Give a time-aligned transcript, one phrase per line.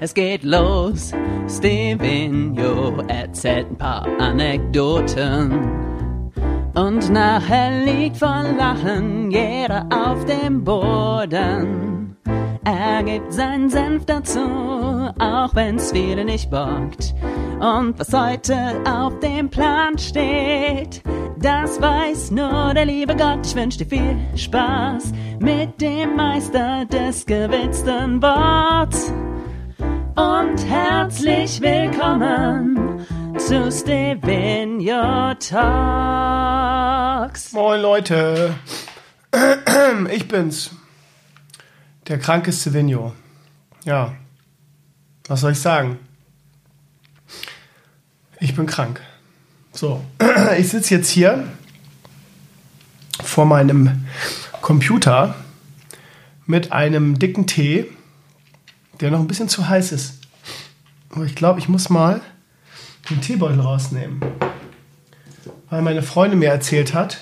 [0.00, 1.12] Es geht los.
[1.48, 5.52] Stevenio erzählt ein paar Anekdoten.
[6.74, 12.16] Und nachher liegt vor Lachen jeder auf dem Boden.
[12.64, 14.40] Er gibt seinen Senf dazu,
[15.18, 17.14] auch wenn's viele nicht bockt.
[17.58, 18.56] Und was heute
[18.88, 21.02] auf dem Plan steht,
[21.40, 23.46] das weiß nur der liebe Gott.
[23.46, 29.12] Ich wünsche dir viel Spaß mit dem Meister des gewitzten Worts.
[30.18, 33.06] Und herzlich willkommen
[33.38, 35.52] zu Stevenio Talks.
[37.52, 38.56] Moin Leute,
[40.10, 40.72] ich bin's,
[42.08, 43.12] der kranke Stevenio.
[43.84, 44.16] Ja,
[45.28, 46.00] was soll ich sagen?
[48.40, 49.00] Ich bin krank.
[49.70, 50.04] So,
[50.58, 51.46] ich sitze jetzt hier
[53.22, 54.08] vor meinem
[54.62, 55.36] Computer
[56.44, 57.86] mit einem dicken Tee,
[59.00, 60.14] der noch ein bisschen zu heiß ist.
[61.10, 62.20] Aber ich glaube, ich muss mal
[63.10, 64.20] den Teebeutel rausnehmen.
[65.70, 67.18] Weil meine Freundin mir erzählt hat,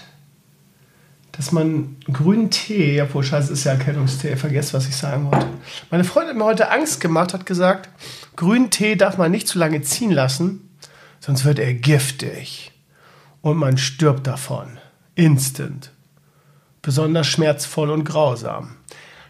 [1.32, 5.48] dass man grünen Tee, obwohl scheiße, ist ja Erkältungstee, vergesst, was ich sagen wollte.
[5.91, 7.91] Meine Freundin hat mir heute Angst gemacht, hat gesagt,
[8.36, 10.70] grünen Tee darf man nicht zu lange ziehen lassen,
[11.20, 12.72] sonst wird er giftig.
[13.42, 14.78] Und man stirbt davon.
[15.14, 15.91] Instant.
[16.82, 18.77] Besonders schmerzvoll und grausam.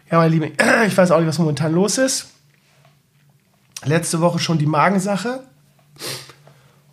[0.09, 0.53] Ja, meine Lieben,
[0.87, 2.33] ich weiß auch nicht, was momentan los ist.
[3.85, 5.43] Letzte Woche schon die Magensache.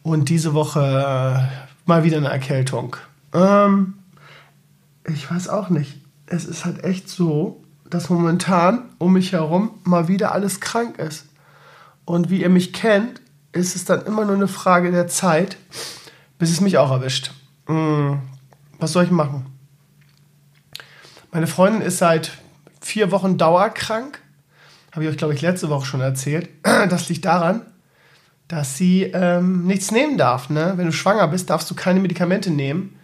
[0.03, 2.97] Und diese Woche äh, mal wieder eine Erkältung.
[3.33, 3.95] Ähm,
[5.07, 6.01] ich weiß auch nicht.
[6.27, 11.27] Es ist halt echt so, dass momentan um mich herum mal wieder alles krank ist.
[12.05, 13.21] Und wie ihr mich kennt,
[13.53, 15.57] ist es dann immer nur eine Frage der Zeit,
[16.39, 17.33] bis es mich auch erwischt.
[17.67, 18.21] Hm,
[18.79, 19.47] was soll ich machen?
[21.33, 22.33] Meine Freundin ist seit
[22.81, 24.21] vier Wochen dauerkrank.
[24.95, 26.49] Habe ich euch, glaube ich, letzte Woche schon erzählt.
[26.89, 27.63] Das liegt daran,
[28.47, 30.51] dass sie ähm, nichts nehmen darf.
[30.51, 30.75] Ne?
[30.77, 32.97] Wenn du schwanger bist, darfst du keine Medikamente nehmen.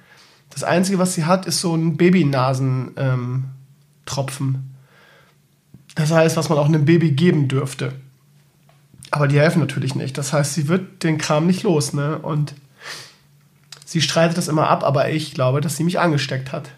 [0.50, 3.45] Das Einzige, was sie hat, ist so ein Babynasentropfen.
[4.47, 4.65] Ähm,
[5.97, 7.93] das heißt, was man auch einem Baby geben dürfte.
[9.11, 10.17] Aber die helfen natürlich nicht.
[10.17, 11.93] Das heißt, sie wird den Kram nicht los.
[11.93, 12.19] Ne?
[12.19, 12.55] Und
[13.84, 16.71] sie streitet das immer ab, aber ich glaube, dass sie mich angesteckt hat.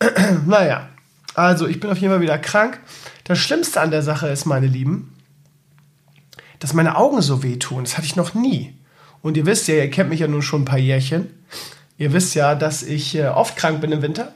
[0.46, 0.88] naja,
[1.34, 2.80] also ich bin auf jeden Fall wieder krank.
[3.24, 5.14] Das Schlimmste an der Sache ist, meine Lieben,
[6.58, 7.84] dass meine Augen so wehtun.
[7.84, 8.78] Das hatte ich noch nie.
[9.22, 11.30] Und ihr wisst ja, ihr kennt mich ja nun schon ein paar Jährchen.
[11.96, 14.32] Ihr wisst ja, dass ich äh, oft krank bin im Winter.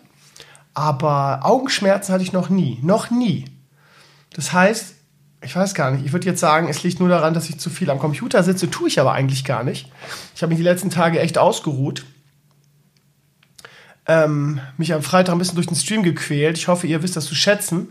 [0.75, 2.79] Aber Augenschmerzen hatte ich noch nie.
[2.83, 3.47] Noch nie.
[4.35, 4.95] Das heißt,
[5.43, 7.71] ich weiß gar nicht, ich würde jetzt sagen, es liegt nur daran, dass ich zu
[7.71, 9.91] viel am Computer sitze, tue ich aber eigentlich gar nicht.
[10.35, 12.05] Ich habe mich die letzten Tage echt ausgeruht.
[14.09, 16.57] Ähm, mich am Freitag ein bisschen durch den Stream gequält.
[16.59, 17.89] Ich hoffe, ihr wisst das zu schätzen,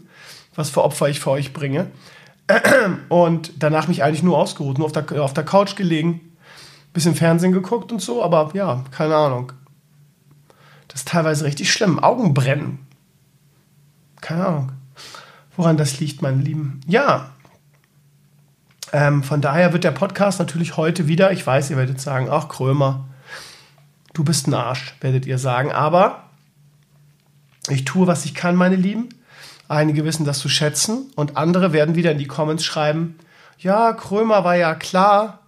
[0.55, 1.87] was für Opfer ich für euch bringe.
[3.09, 6.21] Und danach mich eigentlich nur ausgeruht, nur auf der, auf der Couch gelegen,
[6.93, 9.51] bisschen Fernsehen geguckt und so, aber ja, keine Ahnung.
[10.87, 11.99] Das ist teilweise richtig schlimm.
[11.99, 12.87] Augen brennen.
[14.21, 14.71] Keine Ahnung.
[15.57, 16.79] Woran das liegt, meine Lieben.
[16.87, 17.31] Ja.
[18.93, 22.47] Ähm, von daher wird der Podcast natürlich heute wieder, ich weiß, ihr werdet sagen, ach
[22.47, 23.05] Krömer,
[24.15, 25.71] du bist ein Arsch, werdet ihr sagen.
[25.71, 26.23] Aber
[27.69, 29.09] ich tue, was ich kann, meine Lieben.
[29.67, 33.17] Einige wissen das zu schätzen und andere werden wieder in die Comments schreiben,
[33.57, 35.39] ja, Krömer war ja klar,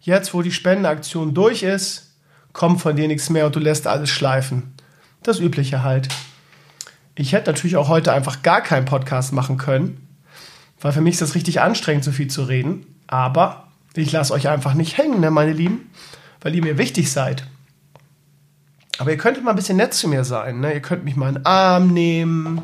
[0.00, 2.14] jetzt wo die Spendenaktion durch ist,
[2.52, 4.74] kommt von dir nichts mehr und du lässt alles schleifen.
[5.22, 6.08] Das Übliche halt.
[7.16, 10.06] Ich hätte natürlich auch heute einfach gar keinen Podcast machen können,
[10.80, 12.86] weil für mich ist das richtig anstrengend, so viel zu reden.
[13.08, 15.90] Aber ich lasse euch einfach nicht hängen, ne, meine Lieben,
[16.40, 17.46] weil ihr mir wichtig seid.
[18.98, 20.60] Aber ihr könntet mal ein bisschen nett zu mir sein.
[20.60, 20.74] Ne?
[20.74, 22.62] Ihr könnt mich mal in den Arm nehmen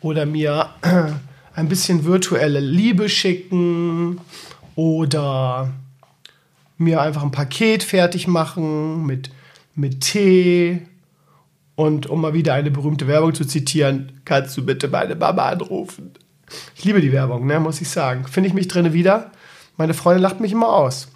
[0.00, 0.70] oder mir
[1.54, 4.20] ein bisschen virtuelle Liebe schicken
[4.74, 5.72] oder
[6.76, 9.30] mir einfach ein Paket fertig machen mit,
[9.74, 10.82] mit Tee.
[11.76, 16.12] Und um mal wieder eine berühmte Werbung zu zitieren, kannst du bitte meine Mama anrufen.
[16.76, 18.26] Ich liebe die Werbung, ne, muss ich sagen.
[18.26, 19.32] Finde ich mich drinne wieder.
[19.76, 21.08] Meine Freundin lacht mich immer aus.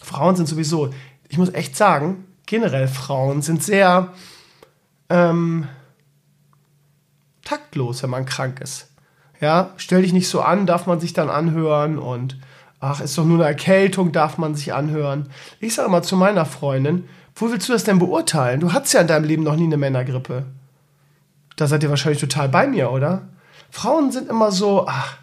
[0.00, 0.90] Frauen sind sowieso,
[1.28, 4.12] ich muss echt sagen, generell Frauen sind sehr
[5.08, 5.68] ähm,
[7.44, 8.88] taktlos, wenn man krank ist.
[9.40, 12.38] Ja, stell dich nicht so an, darf man sich dann anhören und
[12.80, 15.28] ach, ist doch nur eine Erkältung, darf man sich anhören.
[15.60, 18.60] Ich sage mal zu meiner Freundin, wo willst du das denn beurteilen?
[18.60, 20.46] Du hattest ja in deinem Leben noch nie eine Männergrippe.
[21.56, 23.28] Da seid ihr wahrscheinlich total bei mir, oder?
[23.70, 25.18] Frauen sind immer so, ach,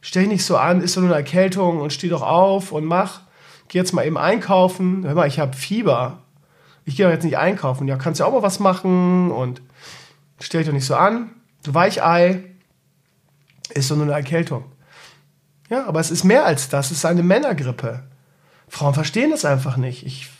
[0.00, 2.84] stell dich nicht so an, ist doch nur eine Erkältung und steh doch auf und
[2.84, 3.22] mach.
[3.68, 5.04] Geh jetzt mal eben einkaufen.
[5.04, 6.22] Hör mal, ich habe Fieber
[6.88, 7.86] ich gehe jetzt nicht einkaufen.
[7.86, 9.60] Ja, kannst ja auch mal was machen und
[10.40, 11.30] stell dich doch nicht so an.
[11.62, 12.44] Du Weichei
[13.74, 14.64] ist so nur eine Erkältung.
[15.68, 16.86] Ja, aber es ist mehr als das.
[16.86, 18.04] Es ist eine Männergrippe.
[18.68, 20.06] Frauen verstehen das einfach nicht.
[20.06, 20.30] Ich,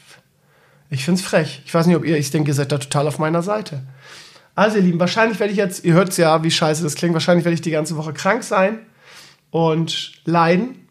[0.88, 1.60] ich finde es frech.
[1.66, 3.82] Ich weiß nicht, ob ihr, ich denke, ihr seid da total auf meiner Seite.
[4.54, 7.12] Also, ihr Lieben, wahrscheinlich werde ich jetzt, ihr hört es ja, wie scheiße das klingt,
[7.12, 8.78] wahrscheinlich werde ich die ganze Woche krank sein
[9.50, 10.88] und leiden.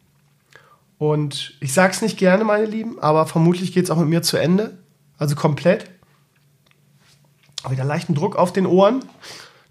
[1.00, 4.21] Und ich sage es nicht gerne, meine Lieben, aber vermutlich geht es auch mit mir
[4.21, 4.77] zu Ende.
[5.18, 5.90] Also komplett.
[7.69, 9.04] Wieder leichten Druck auf den Ohren.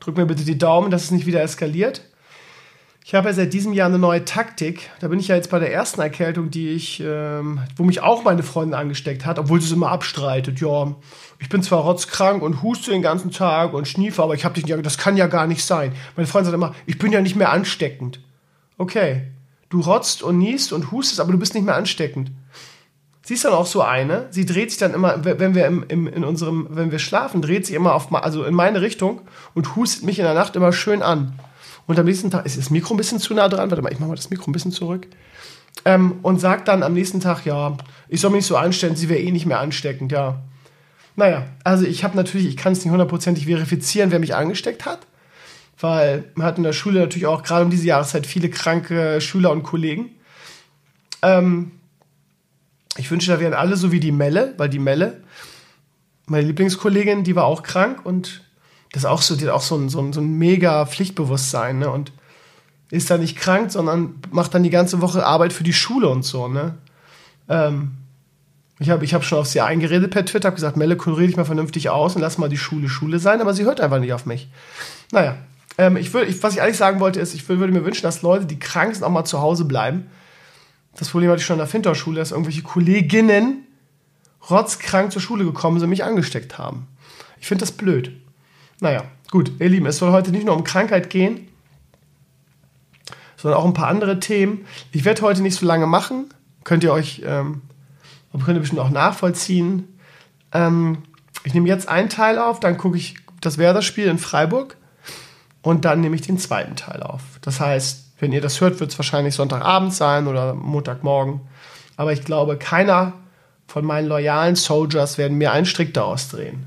[0.00, 2.02] Drück mir bitte die Daumen, dass es nicht wieder eskaliert.
[3.04, 4.90] Ich habe ja seit diesem Jahr eine neue Taktik.
[4.98, 8.24] Da bin ich ja jetzt bei der ersten Erkältung, die ich, ähm, wo mich auch
[8.24, 10.60] meine Freundin angesteckt hat, obwohl sie es immer abstreitet.
[10.60, 10.92] Ja,
[11.38, 14.66] ich bin zwar rotzkrank und huste den ganzen Tag und schniefe, aber ich habe dich
[14.66, 15.92] nicht, das kann ja gar nicht sein.
[16.16, 18.18] Meine Freundin sagt immer, ich bin ja nicht mehr ansteckend.
[18.76, 19.28] Okay,
[19.68, 22.32] du rotzt und niest und hustest, aber du bist nicht mehr ansteckend.
[23.26, 26.06] Sie ist dann auch so eine, sie dreht sich dann immer, wenn wir im, im,
[26.06, 30.04] in unserem, wenn wir schlafen, dreht sie immer auf, also in meine Richtung und hustet
[30.04, 31.32] mich in der Nacht immer schön an.
[31.88, 33.68] Und am nächsten Tag ist das Mikro ein bisschen zu nah dran.
[33.68, 35.08] Warte mal, ich mache mal das Mikro ein bisschen zurück.
[35.84, 37.76] Ähm, und sagt dann am nächsten Tag, ja,
[38.08, 40.38] ich soll mich nicht so anstellen, sie wäre eh nicht mehr ansteckend, ja.
[41.16, 45.00] Naja, also ich habe natürlich, ich kann es nicht hundertprozentig verifizieren, wer mich angesteckt hat,
[45.80, 49.50] weil man hat in der Schule natürlich auch gerade um diese Jahreszeit viele kranke Schüler
[49.50, 50.10] und Kollegen.
[51.22, 51.72] Ähm,
[52.96, 55.22] ich wünsche, da wären alle so wie die Melle, weil die Melle,
[56.26, 58.42] meine Lieblingskollegin, die war auch krank und
[58.92, 61.78] das ist auch so, die hat auch so ein, so ein, so ein mega Pflichtbewusstsein,
[61.78, 61.90] ne?
[61.90, 62.12] Und
[62.90, 66.24] ist da nicht krank, sondern macht dann die ganze Woche Arbeit für die Schule und
[66.24, 66.76] so, ne?
[67.48, 67.92] Ähm,
[68.78, 71.36] ich habe ich hab schon auf sie eingeredet per Twitter, habe gesagt, Melle, rede dich
[71.36, 74.12] mal vernünftig aus und lass mal die Schule Schule sein, aber sie hört einfach nicht
[74.12, 74.48] auf mich.
[75.12, 75.36] Naja,
[75.78, 78.22] ähm, ich würd, ich, was ich eigentlich sagen wollte, ist, ich würde mir wünschen, dass
[78.22, 80.06] Leute, die krank sind, auch mal zu Hause bleiben.
[80.96, 83.66] Das Problem hatte ich schon in der Finterschule, dass irgendwelche Kolleginnen
[84.50, 86.86] rotzkrank zur Schule gekommen sind und mich angesteckt haben.
[87.40, 88.12] Ich finde das blöd.
[88.80, 91.48] Naja, gut, ihr Lieben, es soll heute nicht nur um Krankheit gehen,
[93.36, 94.66] sondern auch ein paar andere Themen.
[94.92, 96.32] Ich werde heute nicht so lange machen.
[96.64, 97.62] Könnt ihr euch, ähm,
[98.32, 99.98] könnt ihr bestimmt auch nachvollziehen.
[100.52, 100.98] Ähm,
[101.44, 104.76] ich nehme jetzt einen Teil auf, dann gucke ich das Werder-Spiel in Freiburg
[105.62, 107.22] und dann nehme ich den zweiten Teil auf.
[107.42, 111.40] Das heißt, wenn ihr das hört, wird es wahrscheinlich Sonntagabend sein oder Montagmorgen.
[111.96, 113.12] Aber ich glaube, keiner
[113.66, 116.66] von meinen loyalen Soldiers werden mir einen Strick daraus drehen.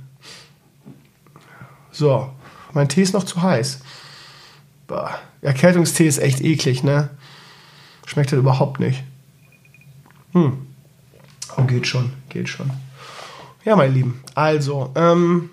[1.92, 2.30] So,
[2.74, 3.80] mein Tee ist noch zu heiß.
[4.88, 7.10] Boah, Erkältungstee ist echt eklig, ne?
[8.06, 9.04] Schmeckt halt überhaupt nicht.
[10.34, 10.68] Hm.
[11.57, 12.72] Oh, geht schon, geht schon.
[13.66, 15.50] Ja, meine Lieben, also, ähm,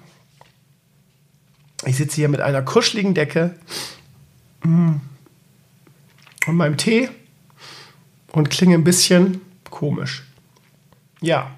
[1.84, 3.54] ich sitze hier mit einer kuscheligen Decke
[4.62, 4.96] mm,
[6.46, 7.08] und meinem Tee
[8.32, 9.40] und klinge ein bisschen
[9.70, 10.24] komisch.
[11.20, 11.50] Ja.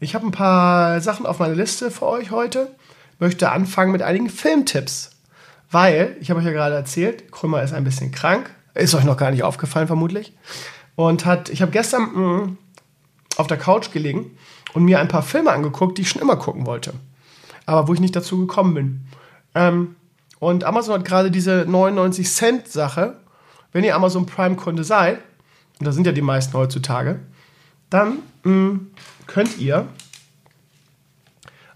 [0.00, 2.74] Ich habe ein paar Sachen auf meiner Liste für euch heute
[3.18, 5.10] möchte anfangen mit einigen Filmtipps.
[5.70, 8.50] Weil, ich habe euch ja gerade erzählt, Krümmer ist ein bisschen krank.
[8.74, 10.32] Ist euch noch gar nicht aufgefallen, vermutlich.
[10.94, 12.58] Und hat, ich habe gestern mh, mm,
[13.36, 14.36] auf der Couch gelegen
[14.74, 16.92] und mir ein paar Filme angeguckt, die ich schon immer gucken wollte.
[17.64, 19.00] Aber wo ich nicht dazu gekommen bin.
[19.54, 19.96] Ähm,
[20.38, 23.16] und Amazon hat gerade diese 99 Cent Sache.
[23.72, 25.18] Wenn ihr Amazon Prime-Kunde seid,
[25.78, 27.20] und da sind ja die meisten heutzutage,
[27.90, 28.90] dann mh, mm,
[29.26, 29.86] könnt ihr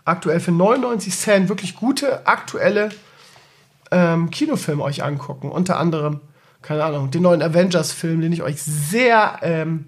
[0.04, 2.90] aktuell für 99 Cent wirklich gute, aktuelle
[3.90, 5.50] ähm, Kinofilme euch angucken.
[5.50, 6.20] Unter anderem,
[6.62, 9.86] keine Ahnung, den neuen Avengers-Film, den ich euch sehr, ähm,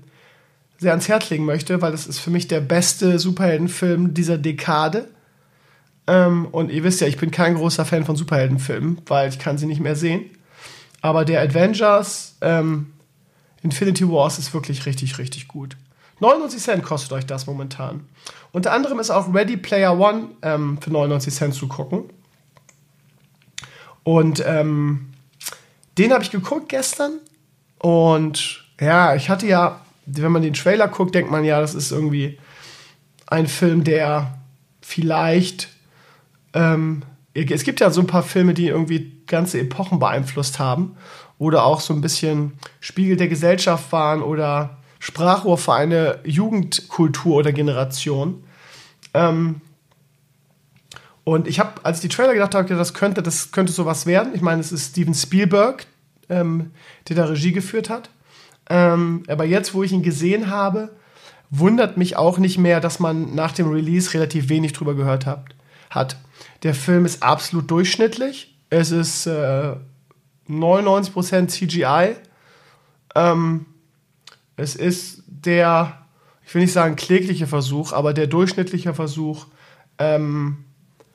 [0.79, 5.09] sehr ans Herz legen möchte, weil das ist für mich der beste Superheldenfilm dieser Dekade.
[6.07, 9.59] Ähm, und ihr wisst ja, ich bin kein großer Fan von Superheldenfilmen, weil ich kann
[9.59, 10.31] sie nicht mehr sehen.
[11.01, 12.93] Aber der Avengers ähm,
[13.63, 15.77] Infinity Wars ist wirklich richtig, richtig gut.
[16.21, 18.07] 99 Cent kostet euch das momentan.
[18.53, 22.05] Unter anderem ist auch Ready Player One ähm, für 99 Cent zu gucken.
[24.05, 25.13] Und ähm,
[25.99, 27.19] den habe ich geguckt gestern.
[27.79, 31.91] Und ja, ich hatte ja, wenn man den Trailer guckt, denkt man ja, das ist
[31.91, 32.39] irgendwie
[33.27, 34.39] ein Film, der
[34.81, 35.69] vielleicht.
[36.55, 37.03] Ähm,
[37.35, 40.97] es gibt ja so ein paar Filme, die irgendwie ganze Epochen beeinflusst haben.
[41.39, 47.53] Oder auch so ein bisschen Spiegel der Gesellschaft waren oder Sprachrohr für eine Jugendkultur oder
[47.53, 48.45] Generation.
[49.15, 49.61] Ähm,
[51.25, 54.33] und ich habe, als ich die Trailer gedacht habe, das könnte, das könnte sowas werden.
[54.35, 55.87] Ich meine, es ist Steven Spielberg,
[56.29, 56.71] ähm,
[57.09, 58.11] der da Regie geführt hat.
[58.71, 60.91] Ähm, aber jetzt, wo ich ihn gesehen habe,
[61.51, 65.45] wundert mich auch nicht mehr, dass man nach dem Release relativ wenig drüber gehört hat.
[65.91, 66.17] hat.
[66.63, 68.57] Der Film ist absolut durchschnittlich.
[68.71, 69.75] Es ist äh,
[70.49, 72.17] 99% CGI.
[73.15, 73.67] Ähm,
[74.57, 76.07] es ist der,
[76.47, 79.47] ich will nicht sagen klägliche Versuch, aber der durchschnittliche Versuch,
[79.99, 80.65] ähm,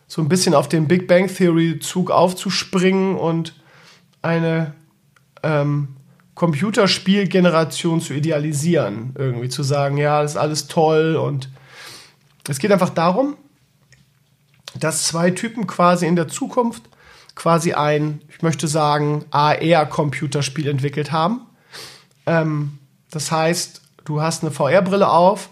[0.07, 3.55] so ein bisschen auf den Big Bang Theory Zug aufzuspringen und
[4.21, 4.73] eine
[5.43, 5.89] ähm,
[6.35, 9.13] Computerspielgeneration zu idealisieren.
[9.17, 11.49] Irgendwie zu sagen, ja, das ist alles toll und
[12.47, 13.35] es geht einfach darum,
[14.79, 16.83] dass zwei Typen quasi in der Zukunft
[17.35, 21.41] quasi ein, ich möchte sagen, AR-Computerspiel entwickelt haben.
[22.25, 22.79] Ähm,
[23.11, 25.49] das heißt, du hast eine VR-Brille auf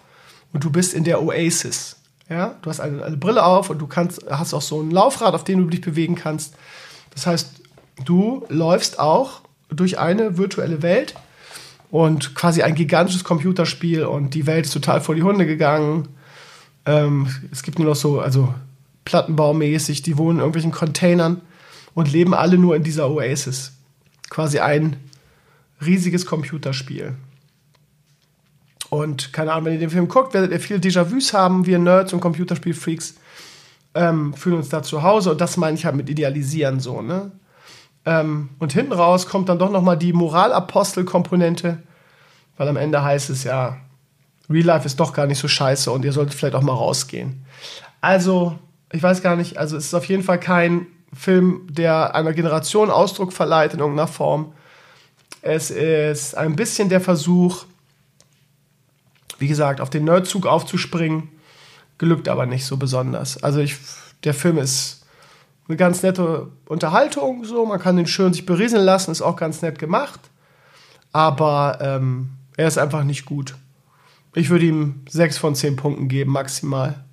[0.51, 1.98] und du bist in der Oasis.
[2.27, 5.36] Ja, du hast eine, eine, Brille auf und du kannst, hast auch so ein Laufrad,
[5.36, 6.55] auf dem du dich bewegen kannst.
[7.13, 7.62] Das heißt,
[8.03, 11.13] du läufst auch durch eine virtuelle Welt
[11.91, 16.08] und quasi ein gigantisches Computerspiel und die Welt ist total vor die Hunde gegangen.
[16.88, 18.53] Ähm, es gibt nur noch so, also
[19.06, 21.42] Plattenbaumäßig, die wohnen in irgendwelchen Containern
[21.94, 23.74] und leben alle nur in dieser Oasis.
[24.30, 24.98] Quasi ein
[25.84, 27.16] riesiges Computerspiel.
[28.90, 31.66] Und keine Ahnung, wenn ihr den Film guckt, werdet ihr viele Déjà-vus haben.
[31.66, 33.16] Wir Nerds und Computerspiel-Freaks
[33.94, 35.32] ähm, fühlen uns da zu Hause.
[35.32, 37.32] Und das meine ich halt mit Idealisieren so, ne?
[38.06, 41.82] Ähm, und hinten raus kommt dann doch noch mal die Moralapostel-Komponente,
[42.58, 43.78] weil am Ende heißt es ja,
[44.48, 47.44] Real Life ist doch gar nicht so scheiße und ihr solltet vielleicht auch mal rausgehen.
[48.02, 48.60] Also,
[48.92, 52.92] ich weiß gar nicht, also es ist auf jeden Fall kein Film, der einer Generation
[52.92, 54.54] Ausdruck verleiht in irgendeiner Form.
[55.42, 57.65] Es ist ein bisschen der Versuch,
[59.39, 61.30] wie gesagt, auf den Nerdzug aufzuspringen,
[61.98, 63.42] gelückt aber nicht so besonders.
[63.44, 63.77] Also ich,
[64.24, 65.06] der Film ist
[65.68, 69.62] eine ganz nette Unterhaltung, so man kann den schön sich berieseln lassen, ist auch ganz
[69.62, 70.20] nett gemacht,
[71.12, 73.56] aber ähm, er ist einfach nicht gut.
[74.34, 77.04] Ich würde ihm sechs von zehn Punkten geben maximal.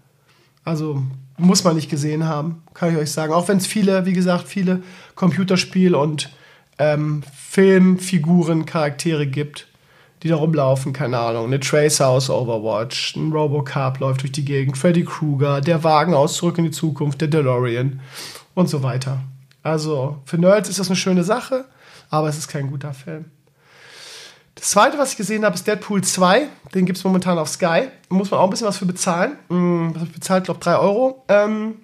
[0.64, 1.02] Also
[1.39, 3.33] muss man nicht gesehen haben, kann ich euch sagen.
[3.33, 4.83] Auch wenn es viele, wie gesagt, viele
[5.17, 6.31] Computerspiel- und
[6.79, 9.67] ähm, Filmfiguren, Charaktere gibt
[10.23, 11.47] die da rumlaufen, keine Ahnung.
[11.47, 16.35] Eine Tracer aus Overwatch, ein Robocop läuft durch die Gegend, Freddy Krueger, der Wagen aus
[16.35, 18.01] Zurück in die Zukunft, der DeLorean
[18.55, 19.21] und so weiter.
[19.62, 21.65] Also für Nerds ist das eine schöne Sache,
[22.09, 23.27] aber es ist kein guter Film.
[24.62, 26.47] Das zweite, was ich gesehen habe, ist Deadpool 2.
[26.73, 27.88] Den gibt es momentan auf Sky.
[28.09, 29.37] Da muss man auch ein bisschen was für bezahlen.
[29.49, 30.42] Hm, was habe ich bezahlt?
[30.42, 31.25] Ich glaube 3 Euro.
[31.26, 31.75] Ähm,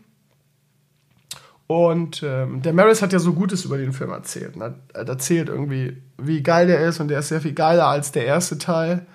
[1.67, 4.55] und ähm, der Maris hat ja so Gutes über den Film erzählt.
[4.57, 8.13] Er hat erzählt irgendwie, wie geil der ist und der ist sehr viel geiler als
[8.13, 9.07] der erste Teil.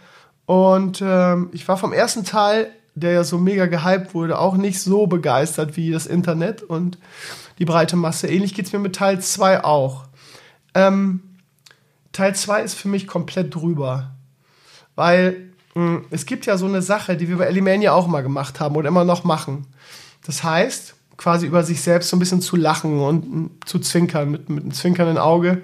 [0.46, 4.82] Und ähm, ich war vom ersten Teil, der ja so mega gehypt wurde, auch nicht
[4.82, 6.98] so begeistert wie das Internet und
[7.60, 8.28] die breite Masse.
[8.28, 10.04] Ähnlich geht es mir mit Teil 2 auch.
[10.76, 11.22] Ähm,
[12.14, 14.12] Teil 2 ist für mich komplett drüber.
[14.96, 18.22] Weil mh, hm, es gibt ja so eine Sache, die wir bei Elimania auch mal
[18.22, 19.68] gemacht haben oder immer noch machen.
[20.26, 24.50] Das heißt, quasi über sich selbst so ein bisschen zu lachen und zu zwinkern, mit,
[24.50, 25.62] mit einem zwinkernden Auge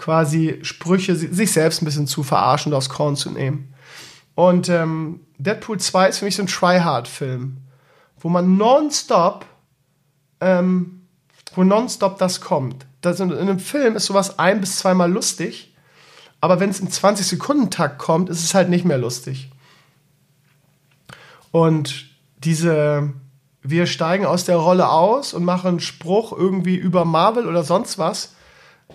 [0.00, 3.74] quasi Sprüche, sich selbst ein bisschen zu verarschen und aufs Korn zu nehmen.
[4.34, 7.58] Und ähm, Deadpool 2 ist für mich so ein Tryhard-Film,
[8.18, 9.44] wo man nonstop,
[10.40, 11.02] ähm,
[11.54, 12.86] wo nonstop das kommt.
[13.02, 15.69] Das in, in einem Film ist sowas ein- bis zweimal lustig,
[16.40, 19.50] aber wenn es im 20-Sekunden-Takt kommt, ist es halt nicht mehr lustig.
[21.50, 22.06] Und
[22.38, 23.12] diese,
[23.62, 27.98] wir steigen aus der Rolle aus und machen einen Spruch irgendwie über Marvel oder sonst
[27.98, 28.34] was.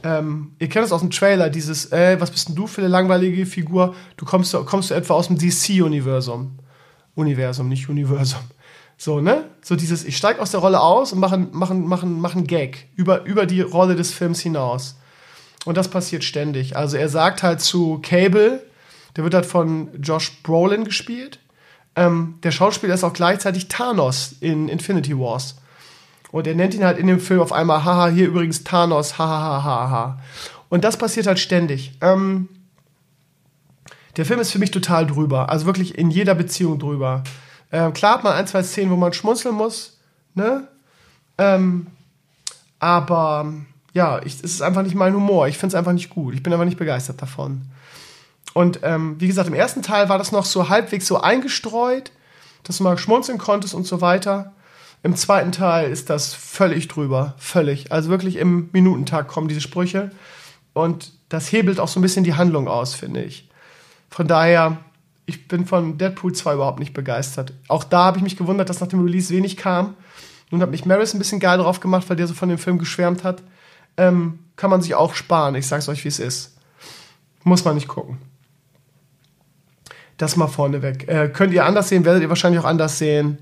[0.03, 2.89] Ähm, ihr kennt es aus dem Trailer, dieses, ey, was bist denn du für eine
[2.89, 3.95] langweilige Figur?
[4.17, 6.59] Du kommst, kommst du etwa aus dem DC-Universum.
[7.15, 8.41] Universum, nicht Universum.
[8.97, 9.45] So, ne?
[9.61, 13.23] So dieses, ich steige aus der Rolle aus und mache machen, machen, machen Gag über,
[13.25, 14.97] über die Rolle des Films hinaus.
[15.65, 16.77] Und das passiert ständig.
[16.77, 18.63] Also er sagt halt zu Cable,
[19.15, 21.39] der wird halt von Josh Brolin gespielt,
[21.95, 25.55] ähm, der Schauspieler ist auch gleichzeitig Thanos in Infinity Wars.
[26.31, 29.63] Und er nennt ihn halt in dem Film auf einmal, haha, hier übrigens Thanos, hahaha.
[29.63, 30.19] Ha, ha.
[30.67, 31.93] Und das passiert halt ständig.
[32.01, 32.49] Ähm,
[34.17, 35.49] der Film ist für mich total drüber.
[35.49, 37.23] Also wirklich in jeder Beziehung drüber.
[37.71, 39.99] Ähm, klar hat man ein, zwei Szenen, wo man schmunzeln muss,
[40.33, 40.67] ne?
[41.37, 41.87] Ähm,
[42.79, 43.53] aber
[43.95, 45.47] ja, ich, es ist einfach nicht mein Humor.
[45.47, 46.35] Ich finde es einfach nicht gut.
[46.35, 47.61] Ich bin einfach nicht begeistert davon.
[48.53, 52.11] Und ähm, wie gesagt, im ersten Teil war das noch so halbwegs so eingestreut,
[52.63, 54.51] dass du mal schmunzeln konntest und so weiter.
[55.01, 57.93] Im zweiten Teil ist das völlig drüber, völlig.
[57.93, 60.11] Also wirklich im Minutentag kommen diese Sprüche.
[60.73, 63.49] Und das hebelt auch so ein bisschen die Handlung aus, finde ich.
[64.09, 64.77] Von daher,
[65.25, 67.53] ich bin von Deadpool 2 überhaupt nicht begeistert.
[67.69, 69.95] Auch da habe ich mich gewundert, dass nach dem Release wenig kam.
[70.51, 72.77] Nun hat mich Maris ein bisschen geil drauf gemacht, weil der so von dem Film
[72.77, 73.41] geschwärmt hat.
[73.97, 75.55] Ähm, kann man sich auch sparen.
[75.55, 76.57] Ich sag's euch, wie es ist.
[77.43, 78.17] Muss man nicht gucken.
[80.17, 81.07] Das mal vorneweg.
[81.07, 83.37] Äh, könnt ihr anders sehen, werdet ihr wahrscheinlich auch anders sehen.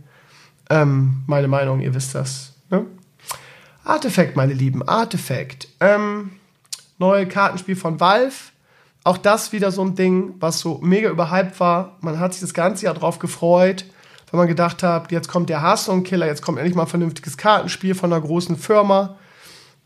[0.70, 2.54] Ähm, meine Meinung, ihr wisst das.
[2.70, 2.86] Ne?
[3.84, 5.68] Artefakt, meine Lieben, Artefakt.
[5.80, 6.32] Ähm,
[6.98, 8.34] neue Kartenspiel von Valve.
[9.04, 11.98] Auch das wieder so ein Ding, was so mega überhyped war.
[12.02, 13.86] Man hat sich das ganze Jahr drauf gefreut,
[14.32, 17.96] weil man gedacht hat, jetzt kommt der Hearthstone-Killer, jetzt kommt endlich mal ein vernünftiges Kartenspiel
[17.96, 19.18] von einer großen Firma.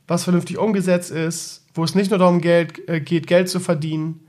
[0.08, 4.28] Was vernünftig umgesetzt ist, wo es nicht nur darum Geld, äh, geht, Geld zu verdienen.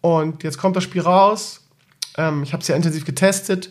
[0.00, 1.66] Und jetzt kommt das Spiel raus.
[2.16, 3.70] Ähm, ich habe es ja intensiv getestet,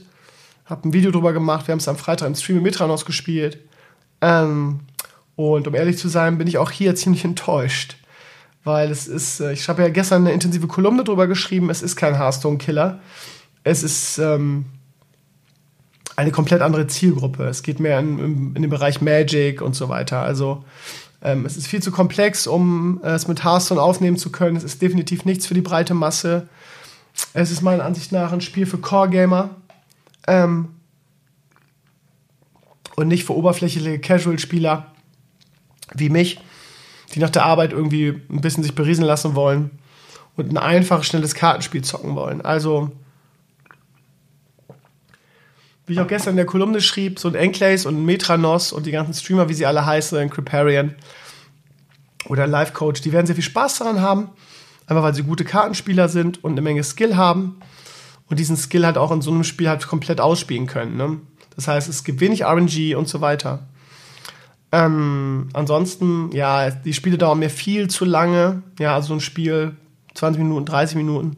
[0.66, 1.68] habe ein Video drüber gemacht.
[1.68, 3.60] Wir haben es am Freitag im Stream mit Metranos gespielt.
[4.22, 4.82] Ähm,
[5.36, 7.98] und um ehrlich zu sein, bin ich auch hier ziemlich enttäuscht.
[8.64, 11.96] Weil es ist, äh, ich habe ja gestern eine intensive Kolumne drüber geschrieben, es ist
[11.96, 13.00] kein Hearthstone-Killer.
[13.64, 14.66] Es ist ähm,
[16.16, 17.46] eine komplett andere Zielgruppe.
[17.46, 20.22] Es geht mehr in, in, in den Bereich Magic und so weiter.
[20.22, 20.64] Also
[21.22, 24.58] ähm, es ist viel zu komplex, um äh, es mit Hearthstone aufnehmen zu können.
[24.58, 26.48] Es ist definitiv nichts für die breite Masse.
[27.34, 29.50] Es ist meiner Ansicht nach ein Spiel für Core-Gamer.
[30.28, 30.70] Ähm,
[32.96, 34.92] und nicht für oberflächliche Casual-Spieler
[35.94, 36.40] wie mich,
[37.14, 39.72] die nach der Arbeit irgendwie ein bisschen sich beriesen lassen wollen
[40.36, 42.42] und ein einfaches, schnelles Kartenspiel zocken wollen.
[42.42, 42.92] Also,
[45.86, 48.86] wie ich auch gestern in der Kolumne schrieb, so ein Enclays und ein Metranos und
[48.86, 50.96] die ganzen Streamer, wie sie alle heißen, ein Creparian
[52.28, 54.30] oder Life Coach, die werden sehr viel Spaß daran haben,
[54.88, 57.58] einfach weil sie gute Kartenspieler sind und eine Menge Skill haben
[58.30, 60.98] und diesen Skill halt auch in so einem Spiel halt komplett ausspielen können.
[60.98, 61.20] Ne?
[61.56, 63.68] Das heißt, es gibt wenig RNG und so weiter.
[64.72, 68.64] Ähm, ansonsten, ja, die Spiele dauern mir viel zu lange.
[68.80, 69.76] Ja, also ein Spiel
[70.16, 71.38] 20 Minuten, 30 Minuten.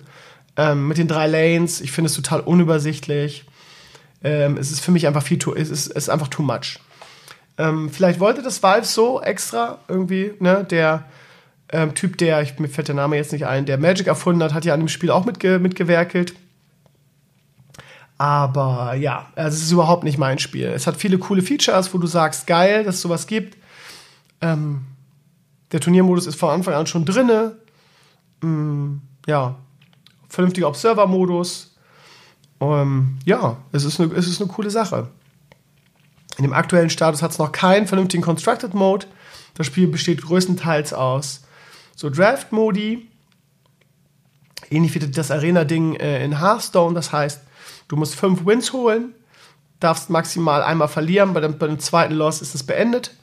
[0.56, 3.46] Ähm, mit den drei Lanes, ich finde es total unübersichtlich.
[4.24, 6.80] Ähm, es ist für mich einfach viel, too, es ist, es ist einfach too much.
[7.58, 11.06] Ähm, vielleicht wollte das Valve so extra irgendwie, ne, der
[11.70, 14.54] ähm, Typ, der, ich, mir fällt der Name jetzt nicht ein, der Magic erfunden hat,
[14.54, 16.34] hat ja an dem Spiel auch mitge mitgewerkelt.
[18.18, 20.68] Aber ja, also es ist überhaupt nicht mein Spiel.
[20.68, 23.58] Es hat viele coole Features, wo du sagst, geil, dass es sowas gibt.
[24.42, 24.86] Ähm,
[25.72, 27.58] der Turniermodus ist von Anfang an schon drinne.
[28.42, 28.98] Mm,
[29.28, 29.56] ja,
[30.30, 31.77] vernünftiger Observer-Modus.
[32.60, 35.10] Ähm, ja, es ist, eine, es ist eine coole Sache.
[36.38, 39.08] In dem aktuellen Status hat es noch keinen vernünftigen Constructed Mode.
[39.56, 41.44] Das Spiel besteht größtenteils aus
[41.96, 43.08] so Draft-Modi.
[44.70, 46.94] Ähnlich wie das Arena-Ding äh, in Hearthstone.
[46.94, 47.42] Das heißt,
[47.88, 49.14] Du musst fünf Wins holen,
[49.80, 53.14] darfst maximal einmal verlieren, bei dem, bei dem zweiten Loss ist es beendet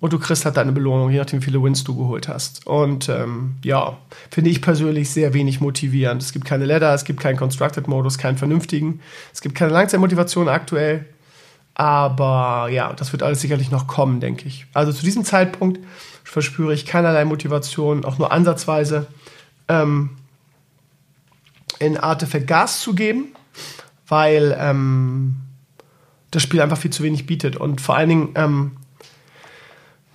[0.00, 2.66] und du kriegst halt deine Belohnung, je nachdem, wie viele Wins du geholt hast.
[2.66, 3.98] Und ähm, ja,
[4.30, 6.22] finde ich persönlich sehr wenig motivierend.
[6.22, 9.00] Es gibt keine Ladder, es gibt keinen Constructed-Modus, keinen vernünftigen.
[9.32, 11.06] Es gibt keine Langzeitmotivation aktuell.
[11.74, 14.66] Aber ja, das wird alles sicherlich noch kommen, denke ich.
[14.74, 15.78] Also zu diesem Zeitpunkt
[16.24, 19.06] verspüre ich keinerlei Motivation, auch nur ansatzweise,
[19.68, 20.10] ähm,
[21.78, 23.32] in Artifact Gas zu geben
[24.08, 25.36] weil ähm,
[26.30, 27.56] das Spiel einfach viel zu wenig bietet.
[27.56, 28.72] Und vor allen Dingen ähm,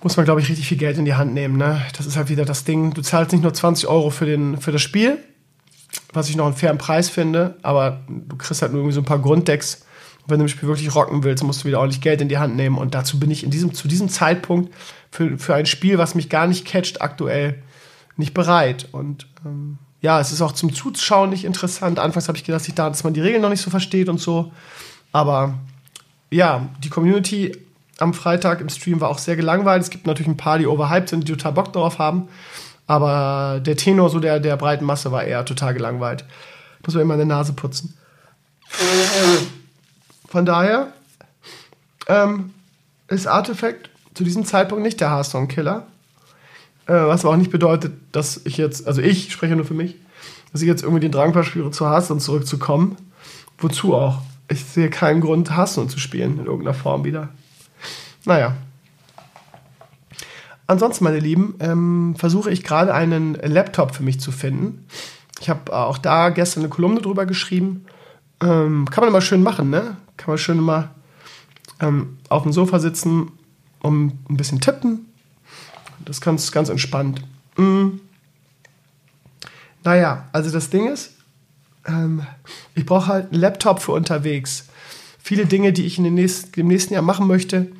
[0.04, 1.56] muss man, glaube ich, richtig viel Geld in die Hand nehmen.
[1.56, 1.80] Ne?
[1.96, 2.92] Das ist halt wieder das Ding.
[2.92, 5.16] Du zahlst nicht nur 20 Euro für, den, für das Spiel,
[6.12, 9.06] was ich noch einen fairen Preis finde, aber du kriegst halt nur irgendwie so ein
[9.06, 9.86] paar Grunddecks.
[10.26, 12.54] wenn du das Spiel wirklich rocken willst, musst du wieder ordentlich Geld in die Hand
[12.54, 12.76] nehmen.
[12.76, 14.74] Und dazu bin ich in diesem, zu diesem Zeitpunkt
[15.10, 17.62] für, für ein Spiel, was mich gar nicht catcht, aktuell
[18.18, 18.88] nicht bereit.
[18.92, 21.98] Und ähm, ja, es ist auch zum Zuschauen nicht interessant.
[21.98, 24.20] Anfangs habe ich gedacht, dass, da, dass man die Regeln noch nicht so versteht und
[24.20, 24.52] so.
[25.12, 25.54] Aber
[26.30, 27.52] ja, die Community
[27.98, 29.82] am Freitag im Stream war auch sehr gelangweilt.
[29.82, 32.28] Es gibt natürlich ein paar, die overhyped sind, die total Bock darauf haben.
[32.86, 36.24] Aber der Tenor so der, der breiten Masse war eher total gelangweilt.
[36.84, 37.96] Muss man immer eine Nase putzen.
[40.28, 40.92] Von daher
[42.08, 42.52] ähm,
[43.08, 45.86] ist Artifact zu diesem Zeitpunkt nicht der Hearthstone-Killer.
[46.86, 49.96] Äh, was aber auch nicht bedeutet, dass ich jetzt, also ich spreche nur für mich,
[50.52, 52.96] dass ich jetzt irgendwie den Drang verspüre, zu Hearthstone zurückzukommen.
[53.58, 54.20] Wozu auch?
[54.48, 57.30] Ich sehe keinen Grund, Hearthstone zu spielen in irgendeiner Form wieder.
[58.24, 58.56] Naja.
[60.66, 64.86] Ansonsten, meine Lieben, ähm, versuche ich gerade einen Laptop für mich zu finden.
[65.40, 67.84] Ich habe auch da gestern eine Kolumne drüber geschrieben.
[68.40, 69.96] Ähm, kann man immer schön machen, ne?
[70.16, 70.90] Kann man schön immer
[71.80, 73.32] ähm, auf dem Sofa sitzen,
[73.80, 75.06] um ein bisschen tippen,
[76.04, 77.22] das ist ganz, ganz entspannt.
[77.56, 78.00] Mhm.
[79.82, 81.12] Naja, also das Ding ist,
[81.86, 82.22] ähm,
[82.74, 84.68] ich brauche halt einen Laptop für unterwegs.
[85.18, 87.70] Viele Dinge, die ich in den nächsten, im nächsten Jahr machen möchte,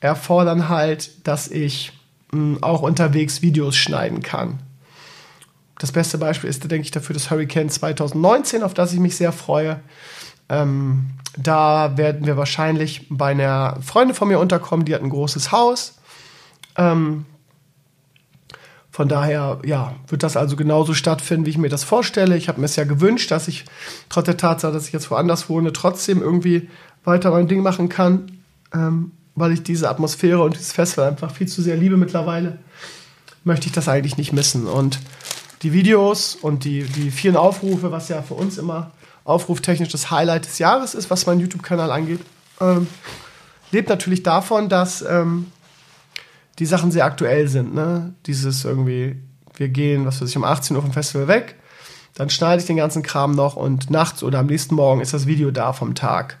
[0.00, 1.92] erfordern halt, dass ich
[2.32, 4.58] mh, auch unterwegs Videos schneiden kann.
[5.78, 9.32] Das beste Beispiel ist, denke ich, dafür das Hurricane 2019, auf das ich mich sehr
[9.32, 9.80] freue.
[10.48, 15.52] Ähm, da werden wir wahrscheinlich bei einer Freundin von mir unterkommen, die hat ein großes
[15.52, 15.98] Haus.
[16.76, 17.24] Ähm,
[18.90, 22.36] von daher, ja, wird das also genauso stattfinden, wie ich mir das vorstelle.
[22.36, 23.64] Ich habe mir es ja gewünscht, dass ich
[24.08, 26.68] trotz der Tatsache, dass ich jetzt woanders wohne, trotzdem irgendwie
[27.04, 28.42] weiter mein Ding machen kann,
[28.74, 32.58] ähm, weil ich diese Atmosphäre und dieses Festival einfach viel zu sehr liebe mittlerweile,
[33.44, 34.66] möchte ich das eigentlich nicht missen.
[34.66, 35.00] Und
[35.62, 38.92] die Videos und die, die vielen Aufrufe, was ja für uns immer
[39.24, 42.20] aufruftechnisch das Highlight des Jahres ist, was meinen YouTube-Kanal angeht,
[42.60, 42.86] ähm,
[43.70, 45.46] lebt natürlich davon, dass ähm,
[46.58, 47.74] die Sachen sehr aktuell sind.
[47.74, 48.14] Ne?
[48.26, 49.16] Dieses irgendwie,
[49.54, 51.56] wir gehen, was weiß ich, um 18 Uhr vom Festival weg,
[52.14, 55.26] dann schneide ich den ganzen Kram noch und nachts oder am nächsten Morgen ist das
[55.26, 56.38] Video da vom Tag.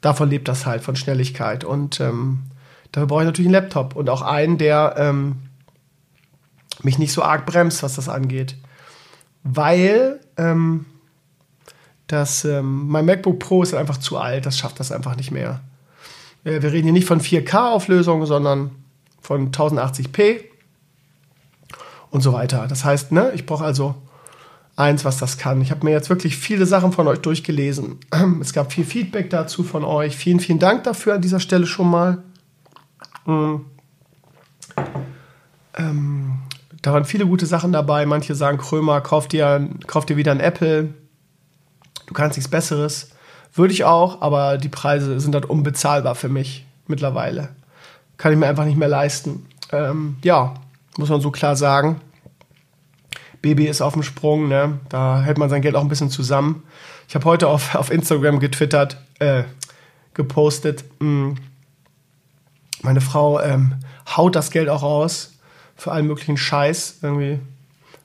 [0.00, 1.64] Davon lebt das halt, von Schnelligkeit.
[1.64, 2.44] Und ähm,
[2.92, 5.36] dafür brauche ich natürlich einen Laptop und auch einen, der ähm,
[6.82, 8.56] mich nicht so arg bremst, was das angeht.
[9.42, 10.86] Weil ähm,
[12.06, 15.60] das, ähm, mein MacBook Pro ist einfach zu alt, das schafft das einfach nicht mehr.
[16.44, 18.70] Äh, wir reden hier nicht von 4K-Auflösung, sondern
[19.20, 20.44] von 1080p
[22.10, 22.66] und so weiter.
[22.68, 23.94] Das heißt, ne, ich brauche also
[24.78, 25.60] eins, was das kann.
[25.60, 27.98] Ich habe mir jetzt wirklich viele Sachen von euch durchgelesen.
[28.40, 30.16] Es gab viel Feedback dazu von euch.
[30.16, 32.18] Vielen, vielen Dank dafür an dieser Stelle schon mal.
[33.26, 33.64] Mhm.
[35.76, 36.38] Ähm,
[36.80, 38.06] da waren viele gute Sachen dabei.
[38.06, 40.94] Manche sagen, Krömer, kauf dir, kauf dir wieder ein Apple.
[42.06, 43.10] Du kannst nichts Besseres.
[43.54, 47.48] Würde ich auch, aber die Preise sind halt unbezahlbar für mich mittlerweile.
[48.16, 49.46] Kann ich mir einfach nicht mehr leisten.
[49.72, 50.54] Ähm, ja,
[50.96, 52.00] muss man so klar sagen.
[53.48, 54.78] Baby ist auf dem Sprung, ne?
[54.90, 56.64] da hält man sein Geld auch ein bisschen zusammen.
[57.08, 59.44] Ich habe heute auf, auf Instagram getwittert, äh,
[60.12, 61.36] gepostet, mh, hm,
[62.82, 63.74] meine Frau ähm,
[64.16, 65.38] haut das Geld auch raus
[65.76, 66.98] für allen möglichen Scheiß.
[67.02, 67.40] Irgendwie.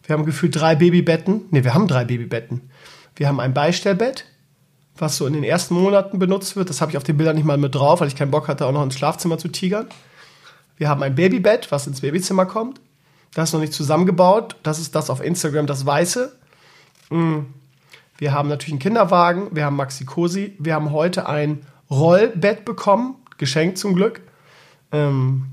[0.06, 1.43] Wir haben gefühlt drei Babybetten.
[1.51, 2.62] Ne, wir haben drei Babybetten.
[3.15, 4.25] Wir haben ein Beistellbett,
[4.97, 6.69] was so in den ersten Monaten benutzt wird.
[6.69, 8.65] Das habe ich auf den Bildern nicht mal mit drauf, weil ich keinen Bock hatte,
[8.65, 9.88] auch noch ins Schlafzimmer zu tigern.
[10.77, 12.82] Wir haben ein Babybett, was ins Babyzimmer kommt.
[13.33, 14.55] Das ist noch nicht zusammengebaut.
[14.63, 16.35] Das ist das auf Instagram, das Weiße.
[17.09, 17.39] Mm.
[18.17, 19.55] Wir haben natürlich einen Kinderwagen.
[19.55, 20.55] Wir haben Maxi Cosi.
[20.59, 23.15] Wir haben heute ein Rollbett bekommen.
[23.37, 24.21] Geschenkt zum Glück.
[24.91, 25.47] Ähm,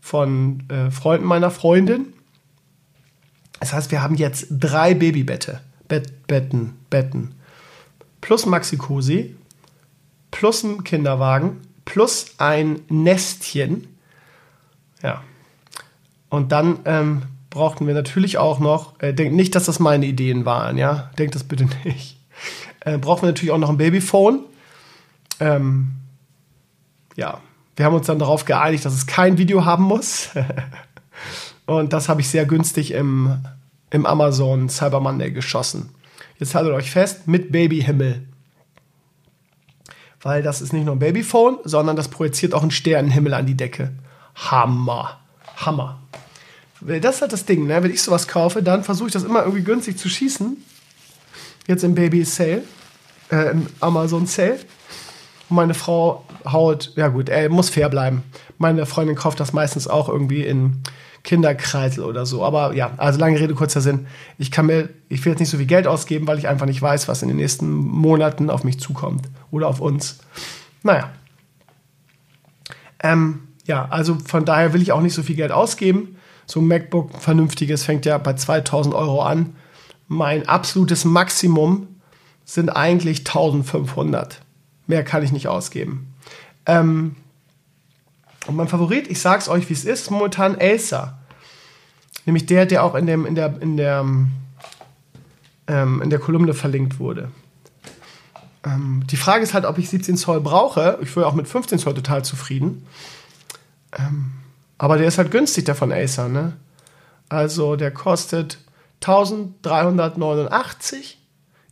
[0.00, 2.12] von äh, Freunden meiner Freundin.
[3.60, 5.60] Das heißt, wir haben jetzt drei Babybette.
[5.86, 7.34] Bett, Betten, Betten.
[8.20, 9.36] Plus Maxi Cosi.
[10.30, 11.60] Plus ein Kinderwagen.
[11.84, 13.86] Plus ein Nestchen.
[15.02, 15.22] Ja.
[16.32, 20.46] Und dann ähm, brauchten wir natürlich auch noch, äh, denkt nicht, dass das meine Ideen
[20.46, 22.16] waren, ja, denkt das bitte nicht.
[22.80, 24.40] Äh, brauchen wir natürlich auch noch ein Babyphone.
[25.40, 25.90] Ähm,
[27.16, 27.42] ja,
[27.76, 30.30] wir haben uns dann darauf geeinigt, dass es kein Video haben muss.
[31.66, 33.44] Und das habe ich sehr günstig im,
[33.90, 35.90] im Amazon Cyber Monday geschossen.
[36.38, 38.26] Jetzt haltet euch fest, mit Babyhimmel.
[40.22, 43.54] Weil das ist nicht nur ein Babyphone, sondern das projiziert auch einen Sternenhimmel an die
[43.54, 43.92] Decke.
[44.34, 45.20] Hammer.
[45.56, 46.01] Hammer.
[46.84, 47.82] Das ist halt das Ding, ne?
[47.82, 50.56] Wenn ich sowas kaufe, dann versuche ich das immer irgendwie günstig zu schießen.
[51.68, 52.62] Jetzt im Baby Sale,
[53.30, 54.58] äh, im Amazon Sale.
[55.48, 58.24] Und meine Frau haut, ja gut, er muss fair bleiben.
[58.58, 60.82] Meine Freundin kauft das meistens auch irgendwie in
[61.22, 62.44] Kinderkreisel oder so.
[62.44, 64.06] Aber ja, also lange Rede, kurzer Sinn.
[64.38, 66.82] Ich kann mir, ich will jetzt nicht so viel Geld ausgeben, weil ich einfach nicht
[66.82, 69.28] weiß, was in den nächsten Monaten auf mich zukommt.
[69.50, 70.18] Oder auf uns.
[70.82, 71.10] Naja.
[73.02, 76.16] Ähm, ja, also von daher will ich auch nicht so viel Geld ausgeben.
[76.46, 79.56] So ein MacBook vernünftiges fängt ja bei 2000 Euro an.
[80.08, 81.88] Mein absolutes Maximum
[82.44, 84.42] sind eigentlich 1500.
[84.86, 86.14] Mehr kann ich nicht ausgeben.
[86.66, 87.16] Ähm,
[88.46, 91.18] und mein Favorit, ich sag's euch, wie es ist, momentan Acer.
[92.26, 94.04] Nämlich der, der auch in, dem, in, der, in, der,
[95.66, 97.30] ähm, in der Kolumne verlinkt wurde.
[98.64, 100.98] Ähm, die Frage ist halt, ob ich 17 Zoll brauche.
[101.02, 102.86] Ich wäre auch mit 15 Zoll total zufrieden.
[103.96, 104.32] Ähm,
[104.78, 106.56] aber der ist halt günstig, der von Acer, ne?
[107.28, 108.58] Also der kostet
[109.00, 111.18] 1389,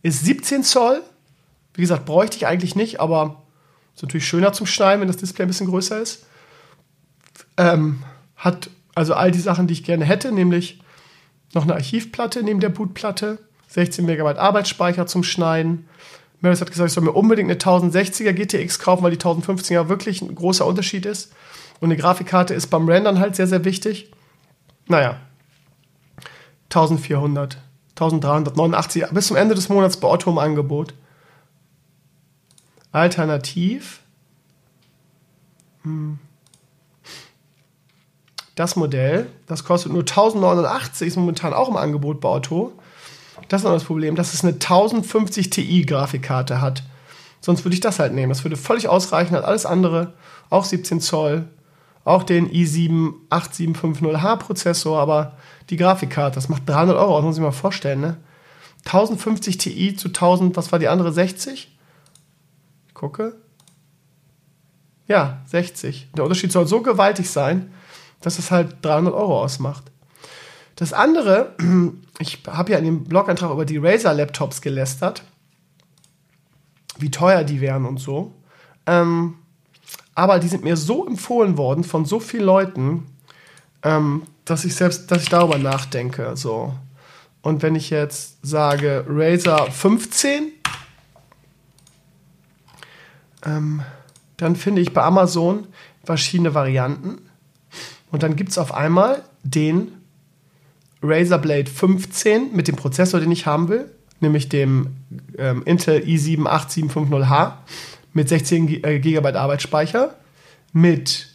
[0.01, 1.01] ist 17 Zoll.
[1.73, 3.43] Wie gesagt, bräuchte ich eigentlich nicht, aber
[3.95, 6.25] ist natürlich schöner zum Schneiden, wenn das Display ein bisschen größer ist.
[7.57, 8.03] Ähm,
[8.35, 10.81] hat also all die Sachen, die ich gerne hätte, nämlich
[11.53, 15.87] noch eine Archivplatte neben der Bootplatte, 16 MB Arbeitsspeicher zum Schneiden.
[16.41, 20.21] Meredith hat gesagt, ich soll mir unbedingt eine 1060er GTX kaufen, weil die 1050er wirklich
[20.21, 21.31] ein großer Unterschied ist.
[21.81, 24.11] Und eine Grafikkarte ist beim Rendern halt sehr, sehr wichtig.
[24.87, 25.17] Naja,
[26.65, 27.57] 1400,
[27.89, 30.93] 1389, bis zum Ende des Monats bei Otto im Angebot.
[32.93, 34.01] Alternativ
[35.83, 36.19] hm,
[38.55, 42.73] das Modell, das kostet nur 1089, ist momentan auch im Angebot bei Otto.
[43.47, 46.83] Das ist noch das Problem, dass es eine 1050 Ti Grafikkarte hat.
[47.39, 48.29] Sonst würde ich das halt nehmen.
[48.29, 50.13] Das würde völlig ausreichen, hat alles andere,
[50.49, 51.47] auch 17 Zoll,
[52.03, 55.37] auch den i7 8750H Prozessor, aber
[55.69, 58.17] die Grafikkarte, das macht 300 Euro, das muss ich mal vorstellen, ne?
[58.85, 61.77] 1050 Ti zu 1000, was war die andere, 60?
[62.87, 63.35] Ich gucke.
[65.07, 66.09] Ja, 60.
[66.15, 67.71] Der Unterschied soll so gewaltig sein,
[68.21, 69.91] dass es halt 300 Euro ausmacht.
[70.75, 71.55] Das andere,
[72.19, 75.23] ich habe ja in dem Blogantrag über die Razer-Laptops gelästert,
[76.97, 78.33] wie teuer die wären und so.
[78.87, 79.35] Ähm,
[80.21, 83.07] aber die sind mir so empfohlen worden von so vielen Leuten,
[83.81, 86.33] ähm, dass ich selbst, dass ich darüber nachdenke.
[86.35, 86.75] So.
[87.41, 90.51] Und wenn ich jetzt sage Razer 15,
[93.47, 93.81] ähm,
[94.37, 95.65] dann finde ich bei Amazon
[96.03, 97.23] verschiedene Varianten.
[98.11, 99.91] Und dann gibt es auf einmal den
[101.01, 104.97] Razer Blade 15 mit dem Prozessor, den ich haben will, nämlich dem
[105.39, 107.53] ähm, Intel i7 8750H
[108.13, 110.15] mit 16 äh, GB Arbeitsspeicher,
[110.73, 111.29] mit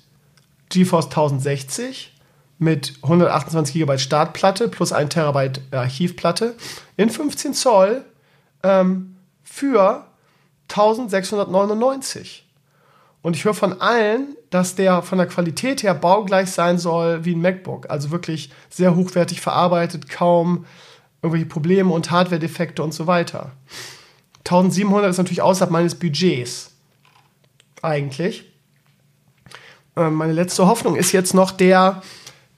[0.69, 2.13] GeForce 1060,
[2.59, 6.55] mit 128 GB Startplatte plus 1 Terabyte Archivplatte
[6.97, 8.05] in 15 Zoll
[8.63, 10.07] ähm, für
[10.69, 12.45] 1699.
[13.23, 17.35] Und ich höre von allen, dass der von der Qualität her baugleich sein soll wie
[17.35, 17.91] ein MacBook.
[17.91, 20.65] Also wirklich sehr hochwertig verarbeitet, kaum
[21.23, 23.53] irgendwelche Probleme und Hardware-Defekte und so weiter.
[24.47, 26.73] 1700 ist natürlich außerhalb meines Budgets.
[27.83, 28.45] Eigentlich.
[29.97, 32.03] Ähm, meine letzte Hoffnung ist jetzt noch der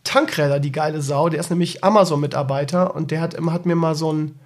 [0.05, 1.29] Tankräder, die geile Sau.
[1.29, 4.38] Der ist nämlich Amazon-Mitarbeiter und der hat, hat mir mal so ein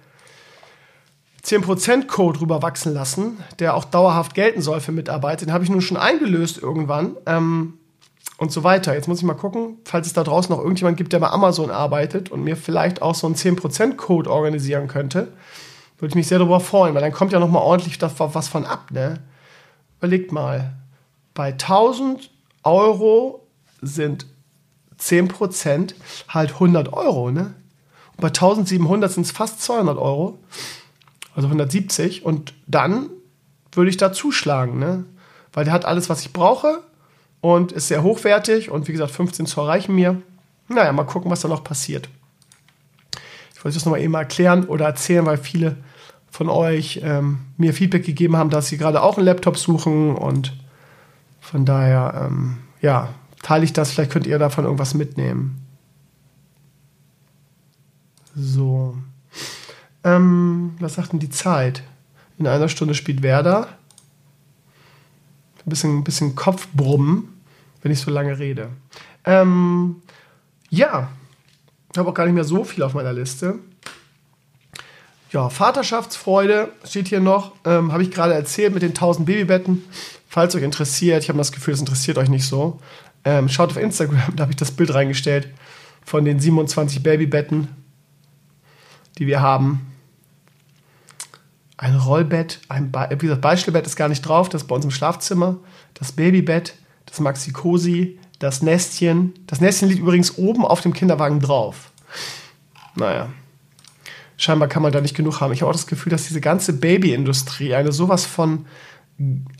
[1.45, 5.45] 10%-Code rüberwachsen lassen, der auch dauerhaft gelten soll für Mitarbeiter.
[5.45, 7.73] Den habe ich nun schon eingelöst irgendwann ähm,
[8.37, 8.93] und so weiter.
[8.93, 11.69] Jetzt muss ich mal gucken, falls es da draußen noch irgendjemand gibt, der bei Amazon
[11.69, 15.33] arbeitet und mir vielleicht auch so einen 10%-Code organisieren könnte,
[15.97, 18.65] würde ich mich sehr darüber freuen, weil dann kommt ja noch mal ordentlich was von
[18.65, 18.91] ab.
[18.91, 19.19] Ne?
[19.99, 20.73] Überlegt mal,
[21.33, 22.29] bei 1000
[22.63, 23.47] Euro
[23.81, 24.25] sind
[24.99, 25.93] 10%
[26.29, 27.31] halt 100 Euro.
[27.31, 27.53] Ne?
[28.11, 30.39] Und bei 1700 sind es fast 200 Euro
[31.35, 32.25] also 170.
[32.25, 33.09] Und dann
[33.71, 35.05] würde ich da zuschlagen, ne?
[35.51, 36.81] Weil der hat alles, was ich brauche
[37.41, 40.21] und ist sehr hochwertig und wie gesagt, 15 Zoll reichen mir.
[40.67, 42.09] Naja, mal gucken, was da noch passiert.
[43.63, 45.77] Ich wollte das nochmal eben erklären oder erzählen, weil viele
[46.29, 50.51] von euch ähm, mir Feedback gegeben haben, dass sie gerade auch einen Laptop suchen und
[51.39, 53.91] von daher, ähm, ja, teile ich das.
[53.91, 55.65] Vielleicht könnt ihr davon irgendwas mitnehmen.
[58.35, 58.97] So.
[60.03, 61.83] Ähm, was sagt denn die Zeit?
[62.37, 63.69] In einer Stunde spielt Werder.
[65.65, 67.29] Ein bisschen, ein bisschen Kopfbrummen,
[67.81, 68.71] wenn ich so lange rede.
[69.23, 70.01] Ähm,
[70.69, 71.07] ja,
[71.93, 73.59] ich habe auch gar nicht mehr so viel auf meiner Liste.
[75.31, 77.53] Ja, Vaterschaftsfreude steht hier noch.
[77.65, 79.83] Ähm, habe ich gerade erzählt mit den 1000 Babybetten.
[80.27, 82.79] Falls euch interessiert, ich habe das Gefühl, es interessiert euch nicht so.
[83.23, 85.49] Ähm, schaut auf Instagram, da habe ich das Bild reingestellt
[86.03, 87.67] von den 27 Babybetten,
[89.19, 89.93] die wir haben
[91.77, 94.85] ein Rollbett, ein Be wie gesagt, Beistellbett ist gar nicht drauf, das ist bei uns
[94.85, 95.57] im Schlafzimmer,
[95.93, 96.75] das Babybett,
[97.05, 99.33] das Maxi-Cosi, das Nestchen.
[99.47, 101.91] Das Nestchen liegt übrigens oben auf dem Kinderwagen drauf.
[102.95, 103.29] Naja,
[104.37, 105.53] scheinbar kann man da nicht genug haben.
[105.53, 108.65] Ich habe auch das Gefühl, dass diese ganze Babyindustrie eine sowas von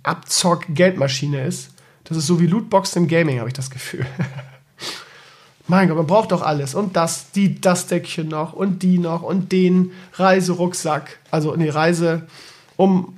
[0.04, 1.72] Abzock-Geldmaschine ist.
[2.04, 4.06] Das ist so wie Lootbox im Gaming, habe ich das Gefühl.
[5.68, 6.76] Mein Gott, man braucht doch alles.
[6.76, 11.20] Und das, die, das Deckchen noch und die noch und den Reiserucksack.
[11.32, 12.28] Also, nee, Reise
[12.76, 13.18] um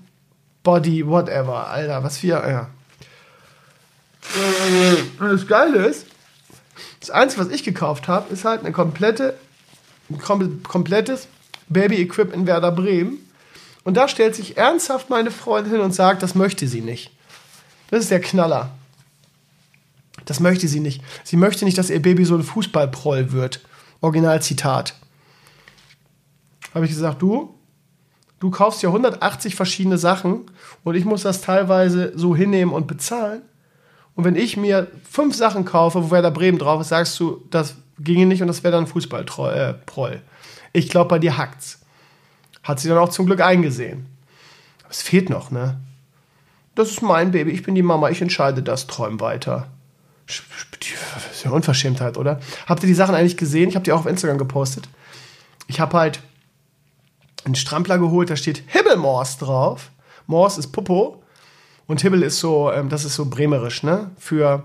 [0.62, 1.68] Body, whatever.
[1.68, 2.70] Alter, was für, ja.
[5.19, 6.07] Und das Geile ist,
[6.99, 9.38] das Einzige, was ich gekauft habe, ist halt eine komplette,
[10.09, 11.27] ein komplettes
[11.69, 13.19] Baby-Equip in Werder Bremen.
[13.83, 17.11] Und da stellt sich ernsthaft meine Freundin hin und sagt, das möchte sie nicht.
[17.91, 18.71] Das ist der Knaller.
[20.25, 21.01] Das möchte sie nicht.
[21.23, 23.61] Sie möchte nicht, dass ihr Baby so ein Fußballproll wird.
[24.01, 24.95] Originalzitat.
[26.73, 27.53] Habe ich gesagt, du,
[28.39, 30.41] du kaufst ja 180 verschiedene Sachen
[30.83, 33.43] und ich muss das teilweise so hinnehmen und bezahlen.
[34.15, 37.75] Und wenn ich mir fünf Sachen kaufe, wo Werder Bremen drauf ist, sagst du, das
[37.99, 40.12] ginge nicht und das wäre dann Fußballproll.
[40.13, 40.19] Äh,
[40.73, 41.82] ich glaube, bei dir hackt's.
[42.63, 44.08] Hat sie dann auch zum Glück eingesehen.
[44.84, 45.80] Aber es fehlt noch, ne?
[46.75, 49.67] Das ist mein Baby, ich bin die Mama, ich entscheide das, träum weiter.
[50.28, 50.41] Das
[51.32, 52.39] ist ja Unverschämtheit, oder?
[52.65, 53.69] Habt ihr die Sachen eigentlich gesehen?
[53.69, 54.89] Ich habe die auch auf Instagram gepostet.
[55.67, 56.19] Ich habe halt
[57.45, 59.91] einen Strampler geholt, da steht Himmelmors drauf.
[60.28, 61.23] Mors ist Popo
[61.88, 64.12] und Hibbel ist so, ähm, das ist so bremerisch, ne?
[64.17, 64.63] Für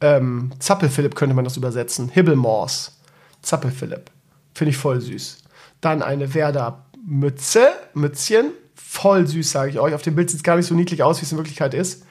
[0.00, 2.08] ähm, Zappelphilipp könnte man das übersetzen.
[2.08, 2.98] Hibbelmors.
[3.42, 4.10] Zappelphilipp.
[4.54, 5.38] Finde ich voll süß.
[5.80, 8.50] Dann eine Werder Mütze, Mützchen.
[8.74, 9.94] Voll süß, sage ich euch.
[9.94, 12.02] Auf dem Bild sieht es gar nicht so niedlich aus, wie es in Wirklichkeit ist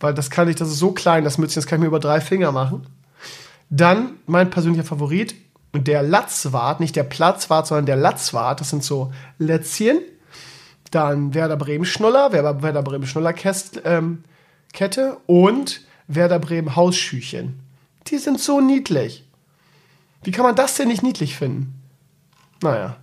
[0.00, 2.00] weil das kann ich, das ist so klein, das Mützchen, das kann ich mir über
[2.00, 2.86] drei Finger machen.
[3.70, 5.34] Dann mein persönlicher Favorit,
[5.72, 9.98] der Latzwart, nicht der Platzwart, sondern der Latzwart, das sind so Lätzchen.
[10.94, 13.34] Dann Werder Bremen Schnuller, Werder Bremen Schnuller
[13.84, 14.24] ähm,
[14.72, 17.60] Kette und Werder Bremen Hausschüchen.
[18.06, 19.28] Die sind so niedlich.
[20.22, 21.82] Wie kann man das denn nicht niedlich finden?
[22.62, 22.96] Naja.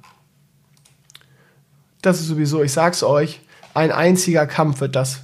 [2.01, 3.41] Das ist sowieso, ich sag's euch,
[3.73, 5.21] ein einziger Kampf wird das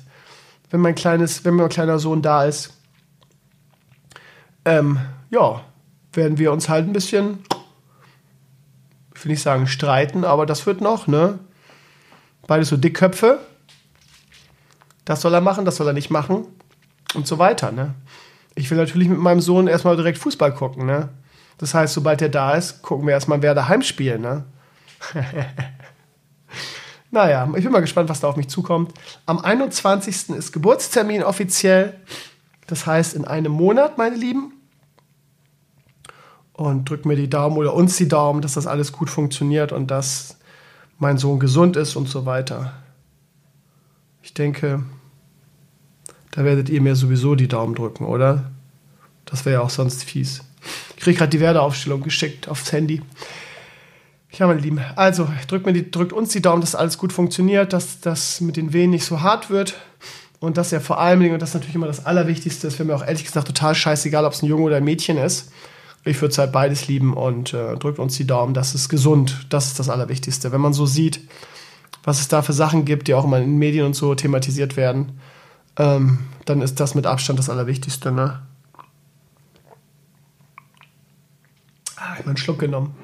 [0.69, 2.73] wenn mein kleines, wenn mein kleiner Sohn da ist.
[4.65, 4.99] Ähm,
[5.29, 5.61] ja,
[6.13, 7.39] werden wir uns halt ein bisschen,
[9.15, 11.39] ich will nicht sagen streiten, aber das wird noch, ne?
[12.47, 13.39] Beide so Dickköpfe.
[15.05, 16.47] Das soll er machen, das soll er nicht machen
[17.13, 17.93] und so weiter, ne?
[18.55, 21.09] Ich will natürlich mit meinem Sohn erstmal direkt Fußball gucken, ne?
[21.57, 24.45] Das heißt, sobald er da ist, gucken wir erstmal, wer daheim spielt, ne?
[27.11, 28.93] naja, ich bin mal gespannt, was da auf mich zukommt.
[29.25, 30.29] Am 21.
[30.29, 31.99] ist Geburtstermin offiziell.
[32.67, 34.53] Das heißt, in einem Monat, meine Lieben.
[36.53, 39.91] Und drückt mir die Daumen oder uns die Daumen, dass das alles gut funktioniert und
[39.91, 40.36] dass
[40.97, 42.73] mein Sohn gesund ist und so weiter.
[44.21, 44.83] Ich denke,
[46.31, 48.51] da werdet ihr mir sowieso die Daumen drücken, oder?
[49.25, 50.43] Das wäre ja auch sonst fies.
[50.95, 53.01] Ich kriege gerade die Werdeaufstellung geschickt aufs Handy.
[54.31, 57.73] Ja, meine Lieben, also drückt, mir die, drückt uns die Daumen, dass alles gut funktioniert,
[57.73, 59.75] dass das mit den Wehen nicht so hart wird
[60.39, 62.95] und dass er vor allem, und das ist natürlich immer das Allerwichtigste, es wäre mir
[62.95, 65.51] auch ehrlich gesagt total scheißegal, ob es ein Junge oder ein Mädchen ist.
[66.07, 69.45] Ich würde es halt beides lieben und äh, drückt uns die Daumen, das ist gesund,
[69.49, 70.53] das ist das Allerwichtigste.
[70.53, 71.19] Wenn man so sieht,
[72.03, 74.77] was es da für Sachen gibt, die auch immer in den Medien und so thematisiert
[74.77, 75.19] werden,
[75.75, 78.13] ähm, dann ist das mit Abstand das Allerwichtigste.
[78.13, 78.41] Ne?
[81.97, 82.95] Ah, ich habe einen Schluck genommen.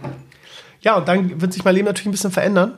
[0.79, 2.77] Ja, und dann wird sich mein Leben natürlich ein bisschen verändern.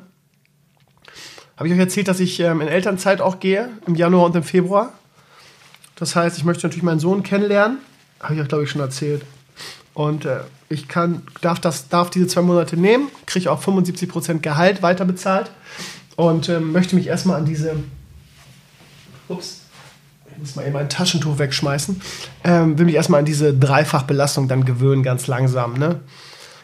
[1.56, 4.44] Habe ich euch erzählt, dass ich ähm, in Elternzeit auch gehe, im Januar und im
[4.44, 4.92] Februar.
[5.96, 7.78] Das heißt, ich möchte natürlich meinen Sohn kennenlernen.
[8.20, 9.24] Habe ich euch, glaube ich, schon erzählt.
[9.96, 14.84] Und äh, ich kann, darf, das, darf diese zwei Monate nehmen, kriege auch 75% Gehalt
[14.84, 15.50] weiterbezahlt
[16.18, 17.78] und äh, möchte mich erstmal an diese.
[19.30, 19.62] Ups,
[20.32, 22.02] ich muss mal eben ein Taschentuch wegschmeißen.
[22.44, 25.76] Ähm, will mich erstmal an diese Dreifachbelastung dann gewöhnen, ganz langsam.
[25.76, 26.02] Ne?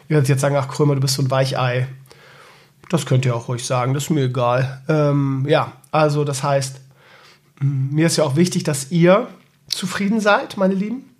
[0.08, 1.88] Ihr werdet jetzt sagen, ach Krömer, du bist so ein Weichei.
[2.90, 4.82] Das könnt ihr auch ruhig sagen, das ist mir egal.
[4.88, 6.80] Ähm, ja, also das heißt,
[7.60, 9.28] mir ist ja auch wichtig, dass ihr
[9.68, 11.11] zufrieden seid, meine Lieben.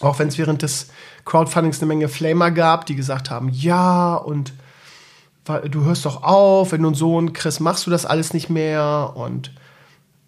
[0.00, 0.88] Auch wenn es während des
[1.24, 4.52] Crowdfundings eine Menge Flamer gab, die gesagt haben, ja, und
[5.44, 9.12] du hörst doch auf, wenn du einen Sohn kriegst, machst du das alles nicht mehr
[9.14, 9.52] und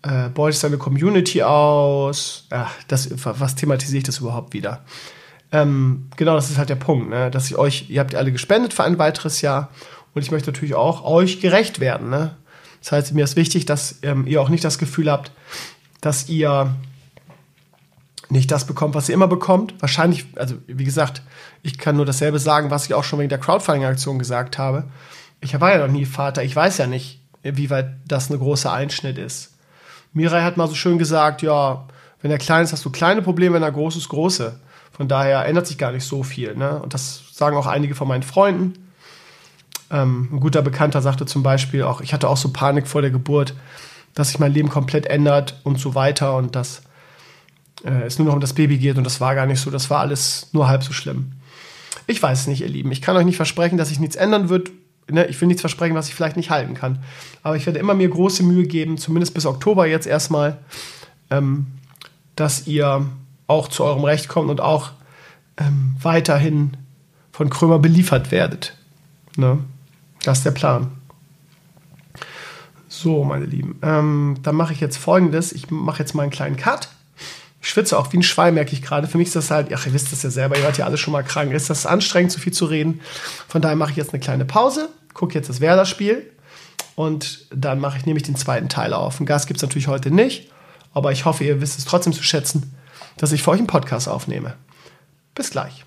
[0.03, 2.47] äh, beutest deine Community aus.
[2.51, 4.85] Ja, das, was thematisiere ich das überhaupt wieder?
[5.53, 7.31] Ähm, genau, das ist halt der Punkt, ne?
[7.31, 9.69] dass ich euch, ihr habt alle gespendet für ein weiteres Jahr
[10.15, 12.09] und ich möchte natürlich auch euch gerecht werden.
[12.09, 12.37] Ne?
[12.81, 15.31] Das heißt, mir ist wichtig, dass ähm, ihr auch nicht das Gefühl habt,
[16.01, 16.75] dass ihr
[18.33, 19.75] nicht das bekommt, was ihr immer bekommt.
[19.81, 21.23] Wahrscheinlich, also wie gesagt,
[21.63, 24.85] ich kann nur dasselbe sagen, was ich auch schon wegen der Crowdfunding-Aktion gesagt habe.
[25.41, 28.73] Ich war ja noch nie Vater, ich weiß ja nicht, wie weit das ein großer
[28.73, 29.55] Einschnitt ist.
[30.15, 31.87] Mirai hat mal so schön gesagt, ja,
[32.23, 34.59] wenn er klein ist, hast du kleine Probleme, wenn er groß ist, große.
[34.93, 36.55] Von daher ändert sich gar nicht so viel.
[36.57, 36.81] Ne?
[36.81, 38.75] Und das sagen auch einige von meinen Freunden.
[39.91, 43.11] Ähm, ein guter Bekannter sagte zum Beispiel auch, ich hatte auch so Panik vor der
[43.11, 43.55] Geburt,
[44.15, 46.83] dass sich mein Leben komplett ändert und so weiter und dass
[47.85, 49.91] äh, es nur noch um das Baby geht und das war gar nicht so, das
[49.91, 51.33] war alles nur halb so schlimm.
[52.07, 52.93] Ich weiß es nicht, ihr Lieben.
[52.93, 54.71] Ich kann euch nicht versprechen, dass sich nichts ändern wird.
[55.11, 55.27] Ne?
[55.27, 57.03] Ich will nichts versprechen, was ich vielleicht nicht halten kann.
[57.43, 60.59] Aber ich werde immer mir große Mühe geben, zumindest bis Oktober jetzt erstmal,
[61.31, 61.67] ähm,
[62.37, 63.07] dass ihr
[63.47, 64.91] auch zu eurem Recht kommt und auch
[65.59, 66.77] ähm, weiterhin
[67.31, 68.77] von Krömer beliefert werdet.
[69.37, 69.59] Ne?
[70.23, 70.93] Das ist der Plan.
[72.89, 75.53] So, meine Lieben, ähm, dann mache ich jetzt folgendes.
[75.53, 76.89] Ich mache jetzt mal einen kleinen Cut.
[77.63, 79.07] Ich schwitze auch wie ein Schwein, merke ich gerade.
[79.07, 80.99] Für mich ist das halt, ach, ihr wisst das ja selber, ihr wart ja alle
[80.99, 81.53] schon mal krank.
[81.53, 83.01] Ist das anstrengend, so viel zu reden?
[83.47, 86.29] Von daher mache ich jetzt eine kleine Pause, gucke jetzt das Werder-Spiel
[86.97, 89.21] und dann mache ich nämlich den zweiten Teil auf.
[89.21, 90.51] Ein Gas gibt es natürlich heute nicht,
[90.93, 92.75] aber ich hoffe, ihr wisst es trotzdem zu schätzen,
[93.17, 94.55] dass ich für euch einen Podcast aufnehme.
[95.37, 95.85] Bis gleich.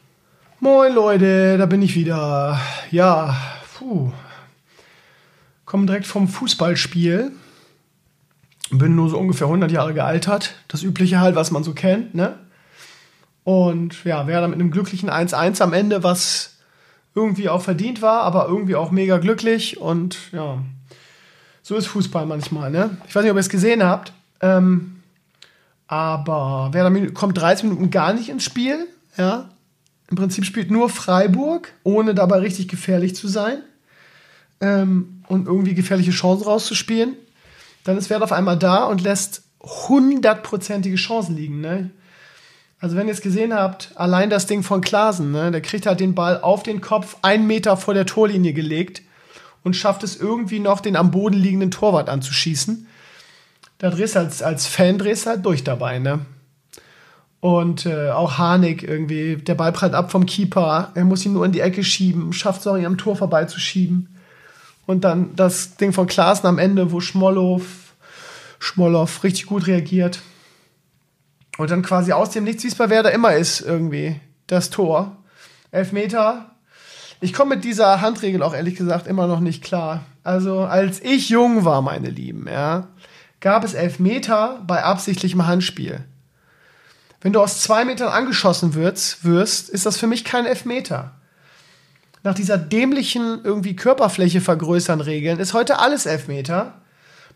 [0.61, 2.61] Moin Leute, da bin ich wieder.
[2.89, 3.35] Ja,
[3.77, 4.13] puh.
[5.65, 7.33] Kommen direkt vom Fußballspiel
[8.71, 10.55] bin nur so ungefähr 100 Jahre gealtert.
[10.67, 12.39] Das übliche halt, was man so kennt, ne?
[13.43, 16.57] Und ja, wäre dann mit einem glücklichen 1-1 am Ende, was
[17.13, 19.79] irgendwie auch verdient war, aber irgendwie auch mega glücklich.
[19.79, 20.57] Und ja,
[21.61, 22.97] so ist Fußball manchmal, ne?
[23.07, 25.03] Ich weiß nicht, ob ihr es gesehen habt, ähm,
[25.87, 28.87] aber Werder kommt 30 Minuten gar nicht ins Spiel,
[29.17, 29.49] ja?
[30.09, 33.59] Im Prinzip spielt nur Freiburg, ohne dabei richtig gefährlich zu sein
[34.59, 37.15] ähm, und irgendwie gefährliche Chancen rauszuspielen
[37.85, 41.61] dann ist Wert auf einmal da und lässt hundertprozentige Chancen liegen.
[41.61, 41.91] Ne?
[42.79, 46.01] Also wenn ihr es gesehen habt, allein das Ding von Klasen, ne, der kriegt halt
[46.01, 49.01] den Ball auf den Kopf einen Meter vor der Torlinie gelegt
[49.63, 52.87] und schafft es irgendwie noch, den am Boden liegenden Torwart anzuschießen.
[53.77, 56.25] Da drehst du als, als Fan drehst halt durch dabei, ne?
[57.39, 61.45] Und äh, auch Harnik irgendwie, der Ball prallt ab vom Keeper, er muss ihn nur
[61.45, 64.14] in die Ecke schieben, schafft es auch, ihn am Tor vorbeizuschieben.
[64.85, 67.61] Und dann das Ding von Klaassen am Ende, wo Schmollow,
[68.59, 70.21] Schmollow richtig gut reagiert.
[71.57, 75.17] Und dann quasi aus dem Nichts, wie es bei Werder immer ist, irgendwie, das Tor.
[75.71, 76.51] Elfmeter.
[77.21, 80.05] Ich komme mit dieser Handregel auch ehrlich gesagt immer noch nicht klar.
[80.23, 82.87] Also, als ich jung war, meine Lieben, ja,
[83.39, 86.03] gab es Elfmeter bei absichtlichem Handspiel.
[87.21, 91.13] Wenn du aus zwei Metern angeschossen wirst, wirst, ist das für mich kein Elfmeter.
[92.25, 96.81] Nach dieser dämlichen irgendwie Körperfläche vergrößern Regeln ist heute alles Elfmeter.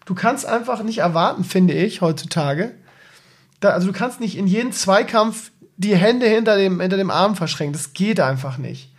[0.06, 2.72] Du kannst einfach nicht erwarten, finde ich, heutzutage.
[3.60, 7.36] Da, also du kannst nicht in jeden Zweikampf die Hände hinter dem, hinter dem Arm
[7.36, 7.74] verschränken.
[7.74, 8.92] Das geht einfach nicht.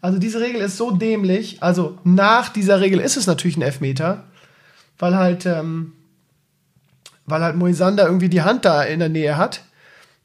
[0.00, 1.62] Also diese Regel ist so dämlich.
[1.62, 4.24] Also nach dieser Regel ist es natürlich ein Elfmeter,
[4.98, 5.92] weil halt, ähm,
[7.26, 9.60] weil halt Moisander irgendwie die Hand da in der Nähe hat.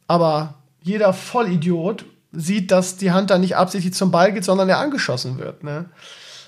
[0.07, 4.80] Aber jeder Vollidiot sieht, dass die Hand da nicht absichtlich zum Ball geht, sondern er
[4.80, 5.63] angeschossen wird.
[5.63, 5.86] Ne?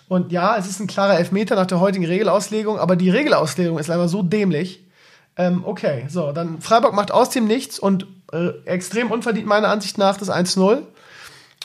[0.07, 3.89] Und ja, es ist ein klarer Elfmeter nach der heutigen Regelauslegung, aber die Regelauslegung ist
[3.89, 4.85] einfach so dämlich.
[5.37, 9.97] Ähm, okay, so, dann Freiburg macht aus dem Nichts und äh, extrem unverdient meiner Ansicht
[9.97, 10.83] nach das 1-0.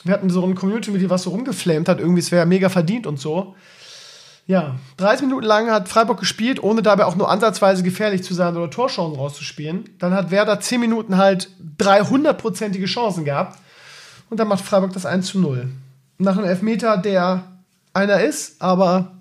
[0.05, 3.19] Wir hatten so ein Community-Mitglied, was so rumgeflamed hat, irgendwie, es wäre mega verdient und
[3.19, 3.57] so.
[4.47, 8.57] Ja, 30 Minuten lang hat Freiburg gespielt, ohne dabei auch nur ansatzweise gefährlich zu sein
[8.57, 9.91] oder Torchancen rauszuspielen.
[9.99, 13.59] Dann hat Werder 10 Minuten halt 300-prozentige Chancen gehabt.
[14.31, 15.69] Und dann macht Freiburg das 1 zu 0.
[16.19, 17.45] Nach einem Elfmeter, der
[17.93, 19.13] einer ist, aber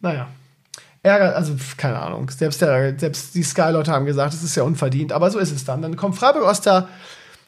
[0.00, 0.28] naja.
[1.02, 2.28] Ärger, also keine Ahnung.
[2.30, 5.64] Selbst, der, selbst die Sky-Leute haben gesagt, es ist ja unverdient, aber so ist es
[5.64, 5.80] dann.
[5.80, 6.88] Dann kommt Freiburg aus der,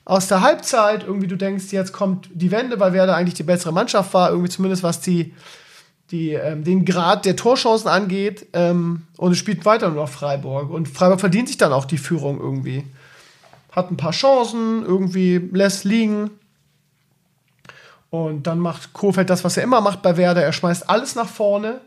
[0.04, 3.72] aus der Halbzeit, irgendwie du denkst, jetzt kommt die Wende, weil Werder eigentlich die bessere
[3.72, 5.34] Mannschaft war, irgendwie zumindest was die,
[6.12, 8.46] die, ähm, den Grad der Torchancen angeht.
[8.52, 10.70] Ähm, und es spielt weiter nur noch Freiburg.
[10.70, 12.84] Und Freiburg verdient sich dann auch die Führung irgendwie.
[13.72, 16.30] Hat ein paar Chancen, irgendwie lässt liegen.
[18.10, 20.42] Und dann macht Kofeld das, was er immer macht bei Werder.
[20.42, 21.80] Er schmeißt alles nach vorne.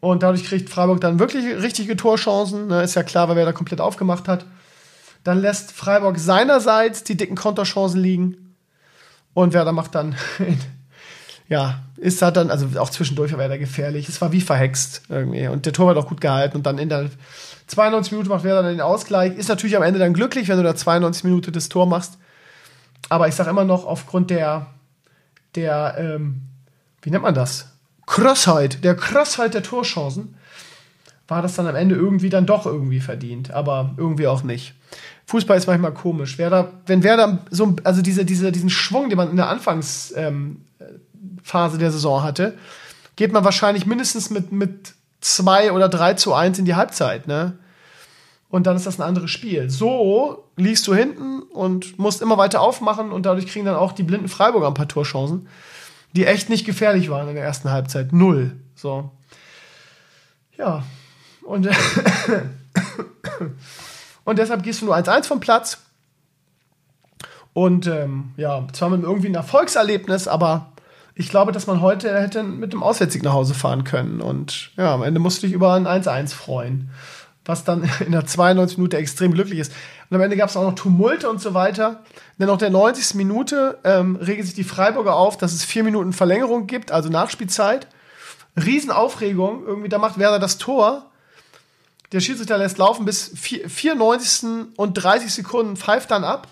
[0.00, 2.66] Und dadurch kriegt Freiburg dann wirklich richtige Torchancen.
[2.66, 4.44] Ne, ist ja klar, weil Werder komplett aufgemacht hat.
[5.22, 8.56] Dann lässt Freiburg seinerseits die dicken Konterchancen liegen.
[9.34, 10.16] Und Werder macht dann
[11.48, 14.08] ja, ist halt dann, also auch zwischendurch war er gefährlich.
[14.08, 15.46] Es war wie verhext irgendwie.
[15.48, 16.56] Und der Tor war doch gut gehalten.
[16.56, 17.10] Und dann in der
[17.66, 19.36] 92 Minuten macht Werder dann den Ausgleich.
[19.36, 22.18] Ist natürlich am Ende dann glücklich, wenn du da 92 Minuten das Tor machst.
[23.08, 24.66] Aber ich sag immer noch, aufgrund der,
[25.54, 26.42] der, ähm,
[27.02, 27.68] wie nennt man das?
[28.06, 30.34] Crossheit, der Crossheit der Torchancen,
[31.28, 33.52] war das dann am Ende irgendwie dann doch irgendwie verdient.
[33.52, 34.74] Aber irgendwie auch nicht.
[35.26, 36.36] Fußball ist manchmal komisch.
[36.36, 40.62] Werder, wenn Werder so, also diese, diese, diesen Schwung, den man in der Anfangs, ähm,
[41.52, 42.54] der Saison hatte,
[43.16, 47.58] geht man wahrscheinlich mindestens mit, mit 2 oder 3 zu 1 in die Halbzeit, ne?
[48.48, 49.70] Und dann ist das ein anderes Spiel.
[49.70, 54.02] So liegst du hinten und musst immer weiter aufmachen und dadurch kriegen dann auch die
[54.02, 55.48] blinden Freiburger ein paar Torchancen,
[56.14, 58.12] die echt nicht gefährlich waren in der ersten Halbzeit.
[58.12, 58.56] Null.
[58.74, 59.10] So.
[60.56, 60.84] Ja.
[61.42, 61.68] Und,
[64.24, 65.78] und deshalb gehst du nur 1-1 vom Platz.
[67.52, 70.72] Und ähm, ja, zwar mit irgendwie ein Erfolgserlebnis, aber
[71.14, 74.20] ich glaube, dass man heute hätte mit dem Auswärtssieg nach Hause fahren können.
[74.20, 76.90] Und ja, am Ende musste ich über ein 1-1 freuen.
[77.44, 79.72] Was dann in der 92 Minute extrem glücklich ist.
[80.12, 82.02] Und am Ende gab es auch noch Tumulte und so weiter.
[82.38, 83.14] Denn auch der 90.
[83.14, 87.86] Minute ähm, regelt sich die Freiburger auf, dass es vier Minuten Verlängerung gibt, also Nachspielzeit.
[88.62, 89.64] Riesenaufregung.
[89.66, 91.06] Irgendwie, da macht Werder das Tor.
[92.12, 94.66] Der Schiedsrichter lässt laufen bis 94.
[94.76, 96.46] und 30 Sekunden, pfeift dann ab.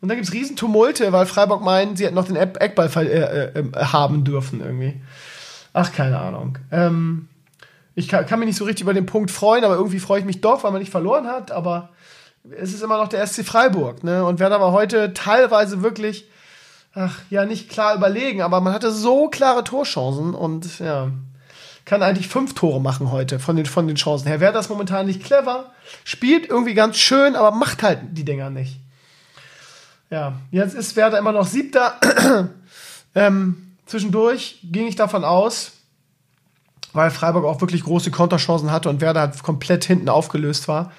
[0.00, 3.58] Und dann gibt es Riesentumulte, weil Freiburg meint, sie hätten noch den Eckball äh, äh,
[3.58, 5.00] äh, haben dürfen irgendwie.
[5.72, 6.56] Ach, keine Ahnung.
[6.70, 7.28] Ähm,
[7.96, 10.24] ich kann, kann, mich nicht so richtig über den Punkt freuen, aber irgendwie freue ich
[10.24, 11.50] mich doch, weil man nicht verloren hat.
[11.50, 11.88] Aber
[12.50, 14.02] es ist immer noch der SC Freiburg.
[14.04, 14.24] Ne?
[14.24, 16.26] Und Werder war heute teilweise wirklich,
[16.94, 21.10] ach ja, nicht klar überlegen, aber man hatte so klare Torchancen und ja,
[21.84, 24.40] kann eigentlich fünf Tore machen heute von den, von den Chancen her.
[24.40, 25.72] Werder ist momentan nicht clever,
[26.04, 28.78] spielt irgendwie ganz schön, aber macht halt die Dinger nicht.
[30.10, 31.98] Ja, jetzt ist Werder immer noch siebter.
[33.14, 35.72] ähm, zwischendurch ging ich davon aus,
[36.92, 40.92] weil Freiburg auch wirklich große Konterchancen hatte und Werder halt komplett hinten aufgelöst war,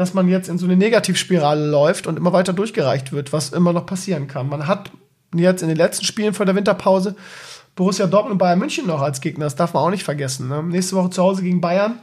[0.00, 3.74] dass man jetzt in so eine Negativspirale läuft und immer weiter durchgereicht wird, was immer
[3.74, 4.48] noch passieren kann.
[4.48, 4.90] Man hat
[5.34, 7.16] jetzt in den letzten Spielen vor der Winterpause
[7.76, 10.48] Borussia Dortmund und Bayern München noch als Gegner, das darf man auch nicht vergessen.
[10.48, 10.62] Ne?
[10.62, 11.98] Nächste Woche zu Hause gegen Bayern,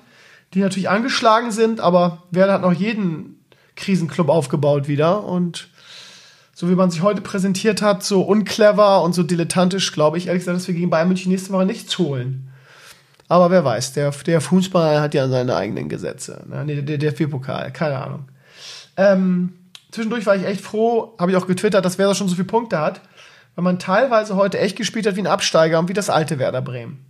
[0.53, 3.43] die natürlich angeschlagen sind, aber Werder hat noch jeden
[3.75, 5.69] Krisenclub aufgebaut wieder und
[6.53, 10.41] so wie man sich heute präsentiert hat, so unclever und so dilettantisch, glaube ich ehrlich
[10.41, 12.51] gesagt, dass wir gegen Bayern München nächste Woche nichts holen.
[13.27, 16.43] Aber wer weiß, der, der Fußball hat ja seine eigenen Gesetze.
[16.47, 16.63] Ne?
[16.65, 18.29] Nee, der, der DFB-Pokal, keine Ahnung.
[18.95, 19.53] Ähm,
[19.91, 22.79] zwischendurch war ich echt froh, habe ich auch getwittert, dass Werder schon so viele Punkte
[22.79, 23.01] hat,
[23.55, 26.61] weil man teilweise heute echt gespielt hat wie ein Absteiger und wie das alte Werder
[26.61, 27.05] Bremen.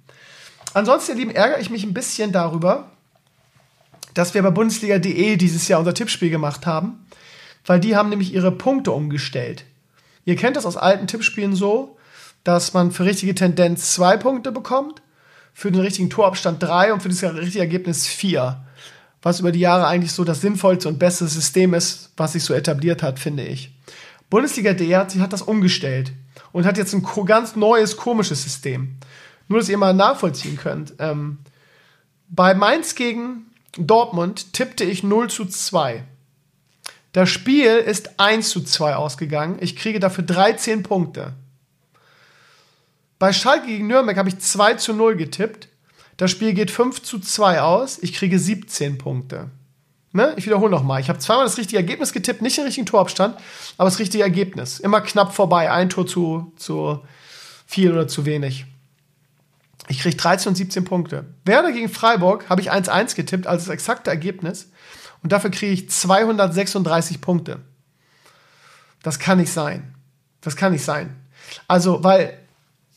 [0.73, 2.89] Ansonsten, ihr Lieben, ärgere ich mich ein bisschen darüber,
[4.13, 7.05] dass wir bei Bundesliga.de dieses Jahr unser Tippspiel gemacht haben
[7.67, 9.65] weil die haben nämlich ihre Punkte umgestellt.
[10.25, 11.97] Ihr kennt das aus alten Tippspielen so,
[12.43, 15.01] dass man für richtige Tendenz zwei Punkte bekommt,
[15.57, 18.63] für den richtigen Torabstand drei und für das richtige Ergebnis vier.
[19.23, 22.53] Was über die Jahre eigentlich so das sinnvollste und beste System ist, was sich so
[22.53, 23.73] etabliert hat, finde ich.
[24.29, 26.11] Bundesliga.de hat, hat das umgestellt
[26.51, 28.97] und hat jetzt ein ganz neues, komisches System.
[29.47, 30.93] Nur, dass ihr mal nachvollziehen könnt.
[30.99, 31.39] Ähm,
[32.29, 33.47] bei Mainz gegen
[33.79, 36.03] Dortmund tippte ich 0 zu 2.
[37.13, 39.57] Das Spiel ist 1 zu 2 ausgegangen.
[39.59, 41.33] Ich kriege dafür 13 Punkte.
[43.19, 45.69] Bei Schalke gegen Nürnberg habe ich 2 zu 0 getippt.
[46.17, 47.99] Das Spiel geht 5 zu 2 aus.
[48.01, 49.49] Ich kriege 17 Punkte.
[50.13, 50.33] Ne?
[50.35, 51.01] Ich wiederhole nochmal.
[51.01, 53.37] Ich habe zweimal das richtige Ergebnis getippt, nicht den richtigen Torabstand,
[53.77, 54.79] aber das richtige Ergebnis.
[54.79, 55.71] Immer knapp vorbei.
[55.71, 57.03] Ein Tor zu, zu
[57.65, 58.65] viel oder zu wenig.
[59.89, 61.25] Ich kriege 13 und 17 Punkte.
[61.45, 64.71] Werder gegen Freiburg habe ich 1-1 getippt als das exakte Ergebnis.
[65.23, 67.59] Und dafür kriege ich 236 Punkte.
[69.03, 69.95] Das kann nicht sein.
[70.41, 71.15] Das kann nicht sein.
[71.67, 72.37] Also, weil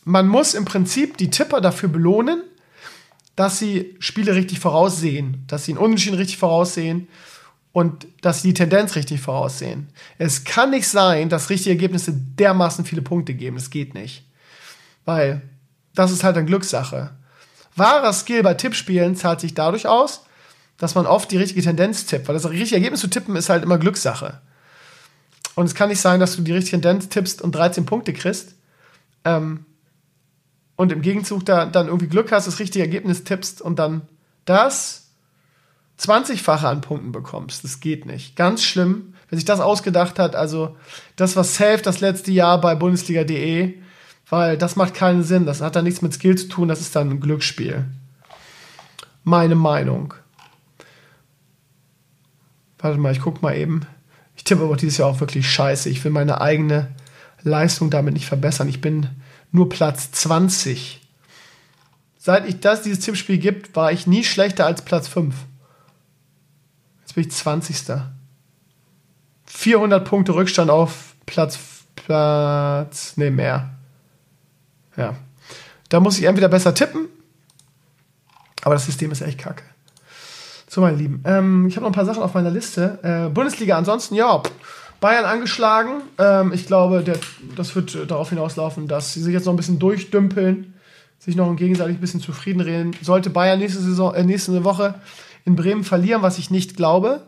[0.05, 2.43] man muss im Prinzip die Tipper dafür belohnen,
[3.37, 7.09] dass sie Spiele richtig voraussehen, dass sie einen Unentschieden richtig voraussehen
[7.73, 9.89] und dass sie die Tendenz richtig voraussehen.
[10.19, 13.57] Es kann nicht sein, dass richtige Ergebnisse dermaßen viele Punkte geben.
[13.57, 14.25] Das geht nicht.
[15.05, 15.43] Weil
[15.95, 17.11] das ist halt eine Glückssache.
[17.77, 20.25] Wahrer Skill bei Tippspielen zahlt sich dadurch aus,
[20.77, 23.63] dass man oft die richtige Tendenz tippt, weil das richtige Ergebnis zu tippen ist halt
[23.63, 24.41] immer Glückssache.
[25.55, 28.55] Und es kann nicht sein, dass du die richtige Tendenz tippst und 13 Punkte kriegst
[29.25, 29.65] ähm,
[30.81, 34.03] und im Gegenzug da, dann irgendwie Glück hast, das richtige Ergebnis tippst und dann
[34.45, 35.11] das
[36.01, 37.65] 20-fache an Punkten bekommst.
[37.65, 38.35] Das geht nicht.
[38.37, 40.35] Ganz schlimm, wer sich das ausgedacht hat.
[40.35, 40.77] Also,
[41.17, 43.75] das war safe das letzte Jahr bei Bundesliga.de
[44.31, 45.45] weil das macht keinen Sinn.
[45.45, 47.85] Das hat dann nichts mit Skill zu tun, das ist dann ein Glücksspiel.
[49.25, 50.15] Meine Meinung.
[52.79, 53.83] Warte mal, ich guck mal eben.
[54.37, 55.91] Ich tippe aber dieses Jahr auch wirklich scheiße.
[55.91, 56.89] Ich will meine eigene
[57.43, 58.69] Leistung damit nicht verbessern.
[58.69, 59.09] Ich bin
[59.53, 61.01] nur Platz 20.
[62.19, 65.35] Seit ich das, dieses Tippspiel gibt, war ich nie schlechter als Platz 5.
[67.01, 68.03] Jetzt bin ich 20.
[69.47, 71.59] 400 Punkte Rückstand auf Platz,
[71.97, 73.71] Platz, nee, mehr.
[74.97, 75.17] Ja.
[75.89, 77.09] Da muss ich entweder besser tippen,
[78.63, 79.65] aber das System ist echt kacke.
[80.69, 81.23] So, meine Lieben.
[81.25, 83.01] Ähm, ich habe noch ein paar Sachen auf meiner Liste.
[83.03, 84.41] Äh, Bundesliga ansonsten, ja,
[85.01, 86.03] Bayern angeschlagen.
[86.19, 87.19] Ähm, ich glaube, der,
[87.57, 90.75] das wird äh, darauf hinauslaufen, dass sie sich jetzt noch ein bisschen durchdümpeln,
[91.19, 92.95] sich noch gegenseitig ein bisschen zufrieden reden.
[93.03, 94.95] Sollte Bayern nächste, Saison, äh, nächste Woche
[95.45, 97.27] in Bremen verlieren, was ich nicht glaube.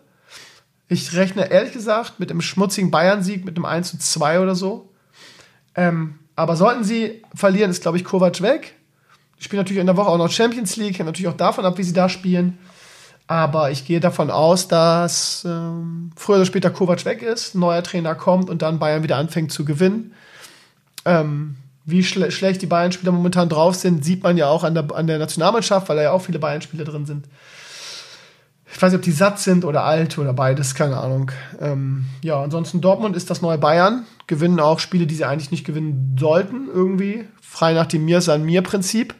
[0.88, 4.90] Ich rechne ehrlich gesagt mit einem schmutzigen Bayern-Sieg, mit einem 1 zu 2 oder so.
[5.74, 8.74] Ähm, aber sollten sie verlieren, ist, glaube ich, Kovac weg.
[9.38, 11.78] Die spielen natürlich in der Woche auch noch Champions League, hängt natürlich auch davon ab,
[11.78, 12.58] wie sie da spielen.
[13.26, 18.14] Aber ich gehe davon aus, dass ähm, früher oder später Kovac weg ist, neuer Trainer
[18.14, 20.12] kommt und dann Bayern wieder anfängt zu gewinnen.
[21.04, 24.94] Ähm, wie schle schlecht die Bayern-Spieler momentan drauf sind, sieht man ja auch an der,
[24.94, 27.26] an der Nationalmannschaft, weil da ja auch viele Bayern-Spieler drin sind.
[28.74, 31.30] Ich weiß nicht, ob die satt sind oder alt oder beides, keine Ahnung.
[31.60, 34.06] Ähm, ja, ansonsten Dortmund ist das neue Bayern.
[34.26, 37.24] Gewinnen auch Spiele, die sie eigentlich nicht gewinnen sollten, irgendwie.
[37.42, 39.14] Frei nach dem Mir san mir Prinzip.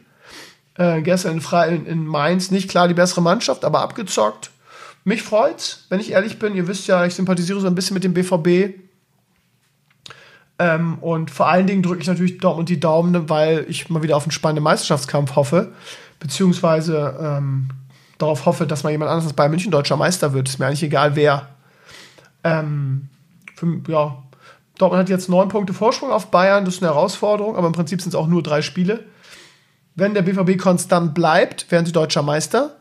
[0.75, 4.49] Äh, gestern in, in, Mainz nicht klar die bessere Mannschaft, aber abgezockt.
[5.03, 6.55] Mich freut's, wenn ich ehrlich bin.
[6.55, 8.79] Ihr wisst ja, ich sympathisiere so ein bisschen mit dem BVB.
[10.59, 14.17] Ähm, und vor allen Dingen drücke ich natürlich Dortmund die Daumen, weil ich mal wieder
[14.17, 15.73] auf einen spannenden Meisterschaftskampf hoffe.
[16.19, 17.69] Beziehungsweise ähm,
[18.17, 20.47] darauf hoffe, dass mal jemand anderes als Bayern München deutscher Meister wird.
[20.47, 21.49] Ist mir eigentlich egal, wer.
[22.43, 23.09] Ähm,
[23.55, 24.23] für, ja,
[24.77, 28.01] Dortmund hat jetzt neun Punkte Vorsprung auf Bayern, das ist eine Herausforderung, aber im Prinzip
[28.01, 29.05] sind es auch nur drei Spiele.
[29.95, 32.75] Wenn der BVB konstant bleibt, werden sie deutscher Meister.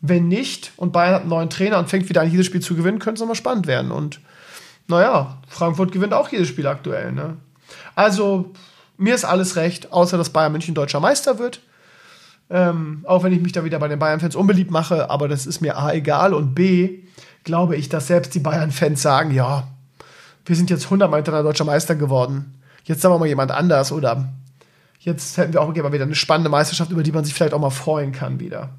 [0.00, 2.76] Wenn nicht und Bayern hat einen neuen Trainer und fängt wieder an, jedes Spiel zu
[2.76, 3.90] gewinnen, könnte es nochmal spannend werden.
[3.90, 4.20] Und
[4.86, 7.12] naja, Frankfurt gewinnt auch jedes Spiel aktuell.
[7.12, 7.36] Ne?
[7.94, 8.52] Also,
[8.96, 11.60] mir ist alles recht, außer dass Bayern München deutscher Meister wird.
[12.50, 15.60] Ähm, auch wenn ich mich da wieder bei den Bayern-Fans unbeliebt mache, aber das ist
[15.60, 17.00] mir A egal und B
[17.44, 19.68] glaube ich, dass selbst die Bayern-Fans sagen, ja,
[20.46, 22.58] wir sind jetzt 100 Mal hintereinander deutscher Meister geworden.
[22.84, 24.32] Jetzt sagen wir mal jemand anders oder
[25.08, 27.60] jetzt hätten wir auch mal wieder eine spannende Meisterschaft, über die man sich vielleicht auch
[27.60, 28.70] mal freuen kann wieder.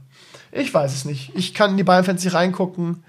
[0.51, 1.31] Ich weiß es nicht.
[1.35, 3.03] Ich kann in die Bayern-Fans nicht reingucken.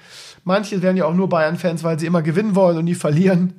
[0.44, 3.54] Manche werden ja auch nur Bayern-Fans, weil sie immer gewinnen wollen und nie verlieren.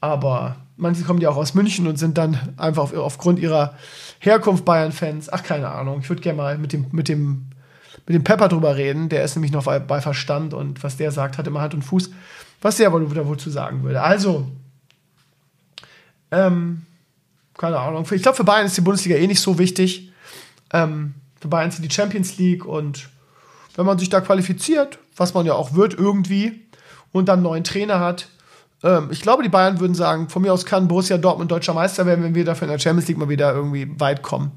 [0.00, 3.74] Aber manche kommen ja auch aus München und sind dann einfach auf, aufgrund ihrer
[4.18, 5.32] Herkunft Bayern-Fans.
[5.32, 6.00] Ach, keine Ahnung.
[6.00, 7.46] Ich würde gerne mal mit dem, mit, dem,
[8.06, 9.08] mit dem Pepper drüber reden.
[9.08, 11.82] Der ist nämlich noch bei, bei Verstand und was der sagt, hat immer Hand und
[11.82, 12.10] Fuß.
[12.60, 14.02] Was der wohl, wohl zu sagen würde.
[14.02, 14.48] Also,
[16.30, 16.82] ähm,
[17.62, 18.04] keine Ahnung.
[18.10, 20.12] Ich glaube, für Bayern ist die Bundesliga eh nicht so wichtig.
[20.72, 23.08] Ähm, für Bayern ist die Champions League und
[23.76, 26.66] wenn man sich da qualifiziert, was man ja auch wird irgendwie,
[27.12, 28.28] und dann einen neuen Trainer hat,
[28.84, 32.04] Ähm, ich glaube, die Bayern würden sagen, von mir aus kann Borussia Dortmund deutscher Meister
[32.04, 34.50] werden, wenn wir dafür in der Champions League mal wieder irgendwie weit kommen.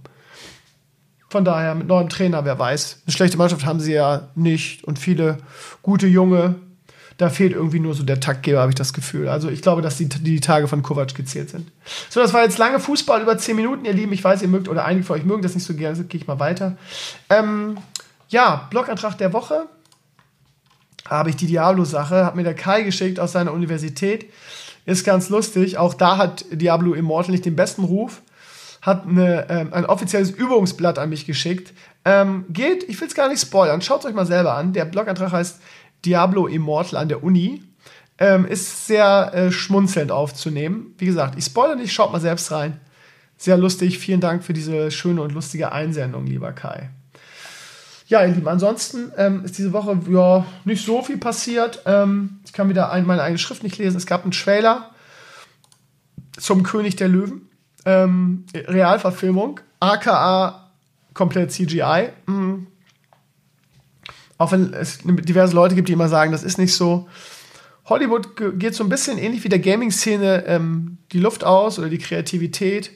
[1.30, 3.04] Von daher, mit neuem Trainer, wer weiß.
[3.06, 5.38] Eine schlechte Mannschaft haben sie ja nicht und viele
[5.84, 6.56] gute Junge.
[7.18, 9.30] Da fehlt irgendwie nur so der Taktgeber, habe ich das Gefühl.
[9.30, 11.72] Also ich glaube, dass die, die Tage von Kovac gezählt sind.
[12.10, 14.12] So, das war jetzt lange Fußball über 10 Minuten, ihr Lieben.
[14.12, 16.28] Ich weiß, ihr mögt oder einige von euch mögen das nicht so gerne, gehe ich
[16.28, 16.78] mal weiter.
[17.30, 17.78] Ähm,
[18.28, 19.68] ja, Blogantrag der Woche
[21.08, 24.32] habe ich die Diablo-Sache, hat mir der Kai geschickt aus seiner Universität.
[24.86, 25.78] Ist ganz lustig.
[25.78, 28.22] Auch da hat Diablo Immortal nicht den besten Ruf.
[28.82, 31.74] Hat eine, ähm, ein offizielles Übungsblatt an mich geschickt.
[32.04, 34.74] Ähm, geht, ich will es gar nicht spoilern, schaut es euch mal selber an.
[34.74, 35.60] Der Blogantrag heißt
[36.04, 37.64] Diablo Immortal an der Uni.
[38.18, 40.96] Ähm, ist sehr äh, schmunzelnd aufzunehmen.
[40.98, 42.80] Wie gesagt, ich spoilere nicht, schaut mal selbst rein.
[43.38, 44.00] Sehr lustig.
[44.00, 46.90] Vielen Dank für diese schöne und lustige Einsendung, lieber Kai.
[48.08, 51.82] Ja, ihr Lieben, ansonsten ähm, ist diese Woche ja nicht so viel passiert.
[51.86, 53.98] Ähm, ich kann wieder ein, meine eigene Schrift nicht lesen.
[53.98, 54.92] Es gab einen Trailer
[56.38, 57.50] zum König der Löwen.
[57.84, 60.72] Ähm, Realverfilmung, aka
[61.14, 62.10] komplett CGI.
[62.28, 62.68] Mhm.
[64.38, 67.08] Auch wenn es diverse Leute gibt, die immer sagen, das ist nicht so.
[67.86, 72.00] Hollywood geht so ein bisschen ähnlich wie der Gaming-Szene ähm, die Luft aus oder die
[72.00, 72.92] Kreativität.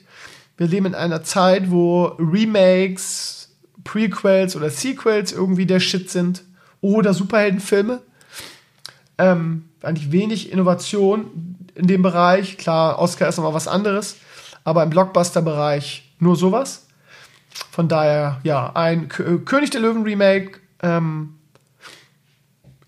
[0.57, 3.49] Wir leben in einer Zeit, wo Remakes,
[3.83, 6.43] Prequels oder Sequels irgendwie der Shit sind
[6.81, 8.01] oder Superheldenfilme.
[9.17, 12.57] Ähm, eigentlich wenig Innovation in dem Bereich.
[12.57, 14.17] Klar, Oscar ist nochmal was anderes,
[14.63, 16.87] aber im Blockbuster-Bereich nur sowas.
[17.71, 21.35] Von daher, ja, ein äh, König der Löwen Remake, ähm,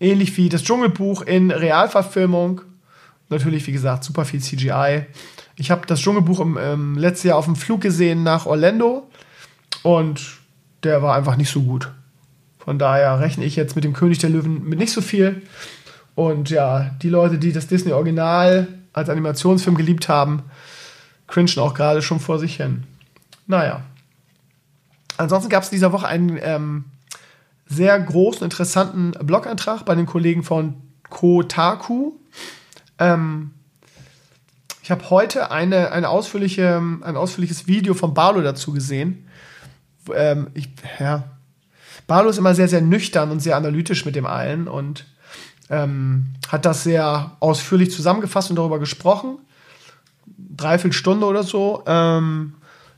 [0.00, 2.62] ähnlich wie das Dschungelbuch in Realverfilmung.
[3.28, 5.06] Natürlich, wie gesagt, super viel CGI.
[5.56, 9.08] Ich habe das Dschungelbuch im, im letzten Jahr auf dem Flug gesehen nach Orlando
[9.82, 10.38] und
[10.82, 11.92] der war einfach nicht so gut.
[12.58, 15.42] Von daher rechne ich jetzt mit dem König der Löwen mit nicht so viel.
[16.14, 20.42] Und ja, die Leute, die das Disney Original als Animationsfilm geliebt haben,
[21.26, 22.84] cringen auch gerade schon vor sich hin.
[23.46, 23.82] Naja.
[25.16, 26.84] Ansonsten gab es in dieser Woche einen ähm,
[27.72, 30.74] sehr großen, interessanten Blog-Eintrag bei den Kollegen von
[31.08, 32.12] Kotaku.
[32.98, 33.52] Ähm,
[34.82, 39.28] ich habe heute eine, eine ausführliche, ein ausführliches Video von Barlo dazu gesehen
[40.14, 40.68] ähm, ich,
[40.98, 41.24] ja,
[42.06, 45.06] Barlow ist immer sehr, sehr nüchtern und sehr analytisch mit dem allen und
[45.70, 49.38] ähm, hat das sehr ausführlich zusammengefasst und darüber gesprochen.
[50.26, 51.82] Dreiviertel Stunde oder so.
[51.86, 52.54] Ähm,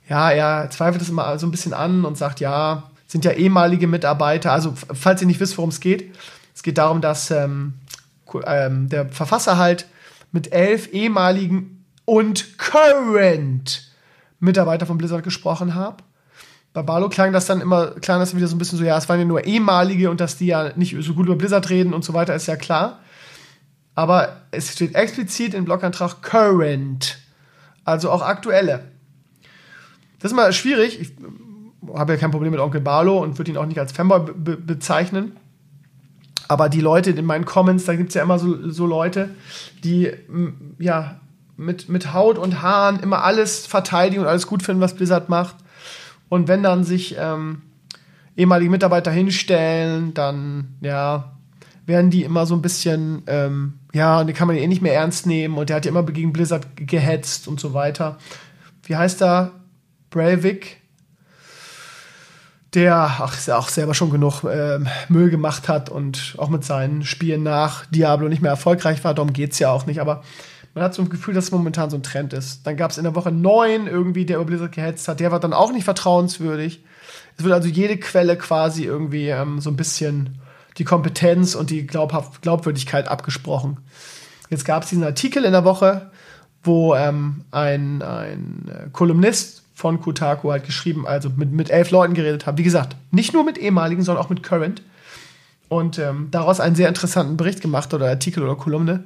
[0.08, 3.86] ja, er zweifelt es immer so ein bisschen an und sagt, ja, sind ja ehemalige
[3.86, 4.52] Mitarbeiter.
[4.52, 6.14] Also, falls ihr nicht wisst, worum es geht,
[6.54, 7.74] es geht darum, dass ähm,
[8.44, 9.86] ähm, der Verfasser halt
[10.32, 13.90] mit elf ehemaligen und current
[14.40, 16.02] Mitarbeiter von Blizzard gesprochen hat
[16.74, 19.08] bei Barlow klang das dann immer, klang das wieder so ein bisschen so, ja, es
[19.08, 22.04] waren ja nur ehemalige und dass die ja nicht so gut über Blizzard reden und
[22.04, 22.98] so weiter, ist ja klar.
[23.94, 27.18] Aber es steht explizit im Blogantrag current.
[27.84, 28.90] Also auch aktuelle.
[30.18, 31.00] Das ist mal schwierig.
[31.00, 31.12] Ich
[31.94, 34.56] habe ja kein Problem mit Onkel Barlow und würde ihn auch nicht als Fanboy be
[34.56, 35.36] bezeichnen.
[36.48, 39.30] Aber die Leute in meinen Comments, da gibt es ja immer so, so Leute,
[39.82, 40.12] die
[40.78, 41.20] ja
[41.56, 45.56] mit, mit Haut und Haaren immer alles verteidigen und alles gut finden, was Blizzard macht.
[46.28, 47.62] Und wenn dann sich ähm,
[48.36, 51.32] ehemalige Mitarbeiter hinstellen, dann ja,
[51.86, 54.94] werden die immer so ein bisschen, ähm, ja, und die kann man eh nicht mehr
[54.94, 58.18] ernst nehmen und der hat ja immer gegen Blizzard gehetzt und so weiter.
[58.82, 59.52] Wie heißt er?
[60.10, 60.80] Breivik,
[62.74, 67.42] der ach, auch selber schon genug ähm, Müll gemacht hat und auch mit seinen Spielen
[67.42, 70.22] nach Diablo nicht mehr erfolgreich war, darum geht es ja auch nicht, aber
[70.74, 72.66] man hat so ein Gefühl, dass es momentan so ein Trend ist.
[72.66, 75.20] Dann gab es in der Woche neun irgendwie, der über Blizzard gehetzt hat.
[75.20, 76.82] Der war dann auch nicht vertrauenswürdig.
[77.36, 80.40] Es wird also jede Quelle quasi irgendwie ähm, so ein bisschen
[80.78, 83.78] die Kompetenz und die Glaubhaft Glaubwürdigkeit abgesprochen.
[84.50, 86.10] Jetzt gab es diesen Artikel in der Woche,
[86.64, 92.14] wo ähm, ein, ein äh, Kolumnist von Kotaku halt geschrieben, also mit, mit elf Leuten
[92.14, 92.58] geredet hat.
[92.58, 94.82] Wie gesagt, nicht nur mit ehemaligen, sondern auch mit Current.
[95.68, 99.04] Und ähm, daraus einen sehr interessanten Bericht gemacht oder Artikel oder Kolumne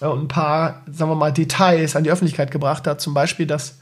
[0.00, 3.00] und ein paar, sagen wir mal, Details an die Öffentlichkeit gebracht hat.
[3.00, 3.78] Zum Beispiel, dass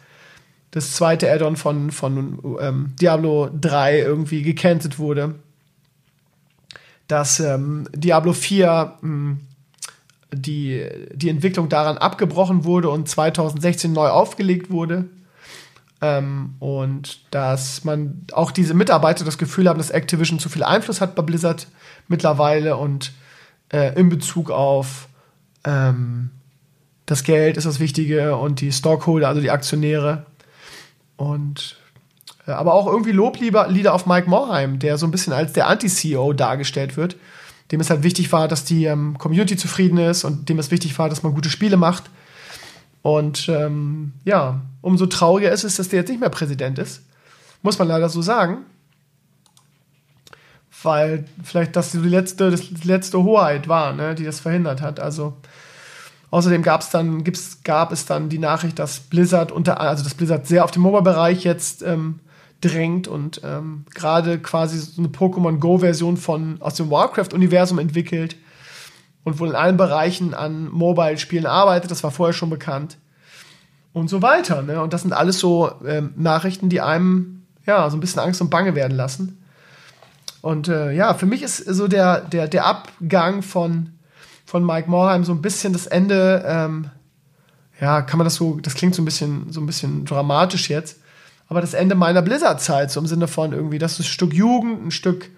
[0.70, 5.36] das zweite Add-on von, von ähm, Diablo 3 irgendwie gecancelt wurde.
[7.06, 9.40] Dass ähm, Diablo 4 mh, hm,
[10.32, 15.04] die, die Entwicklung daran abgebrochen wurde und 2016 neu aufgelegt wurde.
[16.06, 21.00] Ähm, und dass man auch diese Mitarbeiter das Gefühl haben, dass Activision zu viel Einfluss
[21.00, 21.66] hat bei Blizzard
[22.06, 23.12] mittlerweile und
[23.72, 25.08] äh, in Bezug auf
[25.64, 26.30] ähm,
[27.06, 30.26] das Geld ist das Wichtige und die Stockholder, also die Aktionäre.
[31.16, 31.76] Und
[32.46, 36.32] äh, aber auch irgendwie Loblieder auf Mike Morheim, der so ein bisschen als der Anti-CEO
[36.34, 37.16] dargestellt wird,
[37.72, 40.96] dem es halt wichtig war, dass die ähm, Community zufrieden ist und dem es wichtig
[40.98, 42.04] war, dass man gute Spiele macht.
[43.06, 47.04] Und ähm, ja, umso trauriger ist es, dass der jetzt nicht mehr Präsident ist.
[47.62, 48.64] Muss man leider so sagen.
[50.82, 54.98] Weil vielleicht das die letzte, das letzte Hoheit war, ne, die das verhindert hat.
[54.98, 55.34] Also
[56.32, 60.14] außerdem gab es dann, gibt's, gab es dann die Nachricht, dass Blizzard unter, also dass
[60.14, 62.18] Blizzard sehr auf den Mobile-Bereich jetzt ähm,
[62.60, 68.34] drängt und ähm, gerade quasi so eine Pokémon Go-Version von aus dem Warcraft-Universum entwickelt
[69.26, 71.90] und wohl in allen Bereichen an Mobile-Spielen arbeitet.
[71.90, 72.96] Das war vorher schon bekannt.
[73.92, 74.62] Und so weiter.
[74.62, 74.80] Ne?
[74.80, 78.50] Und das sind alles so ähm, Nachrichten, die einem ja so ein bisschen Angst und
[78.50, 79.42] Bange werden lassen.
[80.42, 83.90] Und äh, ja, für mich ist so der, der, der Abgang von,
[84.44, 86.44] von Mike Morheim so ein bisschen das Ende.
[86.46, 86.90] Ähm,
[87.80, 91.00] ja, kann man das so, das klingt so ein bisschen, so ein bisschen dramatisch jetzt
[91.48, 94.86] aber das Ende meiner Blizzard-Zeit, so im Sinne von irgendwie, das ist ein Stück Jugend,
[94.86, 95.30] ein Stück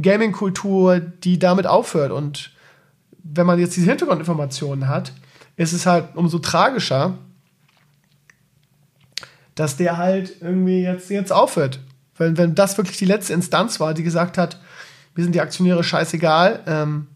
[0.00, 2.10] Gaming-Kultur, die damit aufhört.
[2.10, 2.50] Und
[3.24, 5.12] wenn man jetzt diese Hintergrundinformationen hat,
[5.56, 7.18] ist es halt umso tragischer,
[9.54, 11.80] dass der halt irgendwie jetzt, jetzt aufhört.
[12.16, 14.60] Wenn, wenn das wirklich die letzte Instanz war, die gesagt hat,
[15.14, 17.08] wir sind die Aktionäre scheißegal, ähm,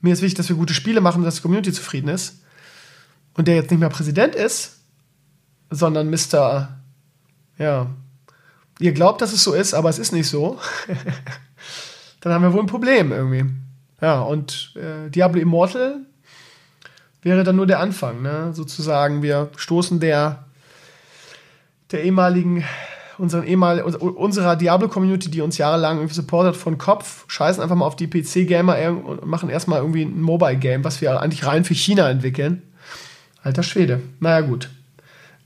[0.00, 2.38] mir ist wichtig, dass wir gute Spiele machen, dass die Community zufrieden ist,
[3.34, 4.80] und der jetzt nicht mehr Präsident ist,
[5.70, 6.68] sondern Mr
[7.58, 7.86] ja,
[8.78, 10.58] ihr glaubt, dass es so ist, aber es ist nicht so,
[12.20, 13.44] dann haben wir wohl ein Problem irgendwie.
[14.02, 16.00] Ja, und äh, Diablo Immortal
[17.22, 18.50] wäre dann nur der Anfang, ne?
[18.52, 20.44] Sozusagen, wir stoßen der,
[21.92, 22.64] der ehemaligen,
[23.16, 27.94] unseren ehemal, unserer Diablo-Community, die uns jahrelang irgendwie supportet, von Kopf, scheißen einfach mal auf
[27.94, 28.76] die PC-Gamer
[29.06, 32.62] und machen erstmal irgendwie ein Mobile-Game, was wir eigentlich rein für China entwickeln.
[33.44, 34.00] Alter Schwede.
[34.18, 34.68] Naja, gut.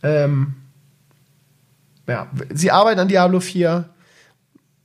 [0.03, 0.55] Ähm,
[2.07, 3.85] ja, sie arbeiten an Diablo 4.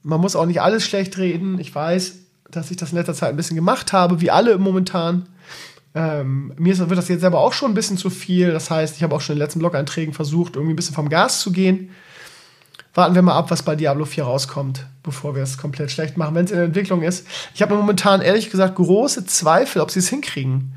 [0.03, 1.57] Man muss auch nicht alles schlecht reden.
[1.59, 2.20] Ich weiß,
[2.56, 5.28] dass ich das in letzter Zeit ein bisschen gemacht habe, wie alle momentan.
[5.93, 8.52] Ähm, mir wird das jetzt aber auch schon ein bisschen zu viel.
[8.52, 11.10] Das heißt, ich habe auch schon in den letzten Blog-Einträgen versucht, irgendwie ein bisschen vom
[11.10, 11.89] Gas zu gehen.
[12.93, 16.36] Warten wir mal ab, was bei Diablo 4 rauskommt, bevor wir es komplett schlecht machen,
[16.36, 17.26] wenn es in der Entwicklung ist.
[17.54, 20.74] Ich habe momentan ehrlich gesagt große Zweifel, ob sie es hinkriegen.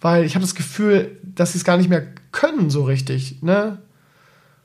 [0.00, 3.42] Weil ich habe das Gefühl, dass sie es gar nicht mehr können so richtig.
[3.42, 3.78] Ne?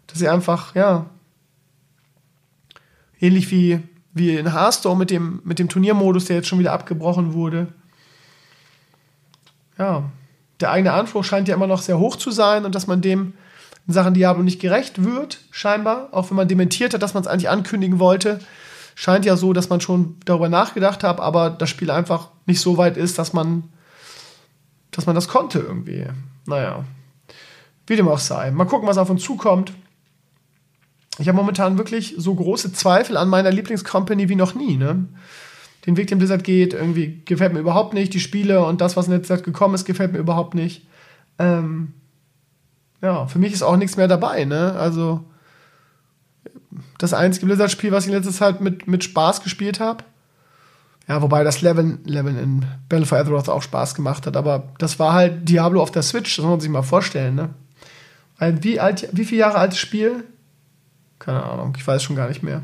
[0.07, 1.09] dass sie einfach, ja,
[3.19, 3.79] ähnlich wie,
[4.17, 7.67] wie in Hearthstone mit dem, mit dem Turniermodus, der jetzt schon wieder abgebrochen wurde.
[9.77, 10.03] Ja,
[10.59, 13.33] der eigene Anspruch scheint ja immer noch sehr hoch zu sein und dass man dem
[13.87, 17.27] in Sachen Diablo nicht gerecht wird, scheinbar, auch wenn man dementiert hat, dass man es
[17.27, 18.39] eigentlich ankündigen wollte,
[18.95, 22.77] scheint ja so, dass man schon darüber nachgedacht hat, aber das Spiel einfach nicht so
[22.77, 23.63] weit ist, dass man,
[24.91, 26.05] dass man das konnte irgendwie.
[26.45, 26.83] Naja,
[27.85, 28.51] wie dem auch sei.
[28.51, 29.71] Mal gucken, was auf uns zukommt
[31.19, 34.77] ich habe momentan wirklich so große Zweifel an meiner Lieblingscompany wie noch nie.
[34.77, 35.05] Ne?
[35.85, 38.13] Den Weg, den Blizzard geht, irgendwie gefällt mir überhaupt nicht.
[38.13, 40.85] Die Spiele und das, was in letzter Zeit gekommen ist, gefällt mir überhaupt nicht.
[41.39, 41.93] Ähm,
[43.01, 44.45] ja, für mich ist auch nichts mehr dabei.
[44.45, 44.73] Ne?
[44.77, 45.23] Also
[46.97, 50.03] das einzige Blizzard-Spiel, was ich in letzter Zeit mit, mit Spaß gespielt habe.
[51.07, 54.35] Ja, wobei das Level, Level in Battle for Azeroth auch Spaß gemacht hat.
[54.35, 57.35] Aber das war halt Diablo auf der Switch, das muss man sich mal vorstellen.
[57.35, 57.49] Ne?
[58.37, 60.25] Ein wie, alt, wie viele Jahre altes Spiel?
[61.19, 62.63] Keine Ahnung, ich weiß schon gar nicht mehr.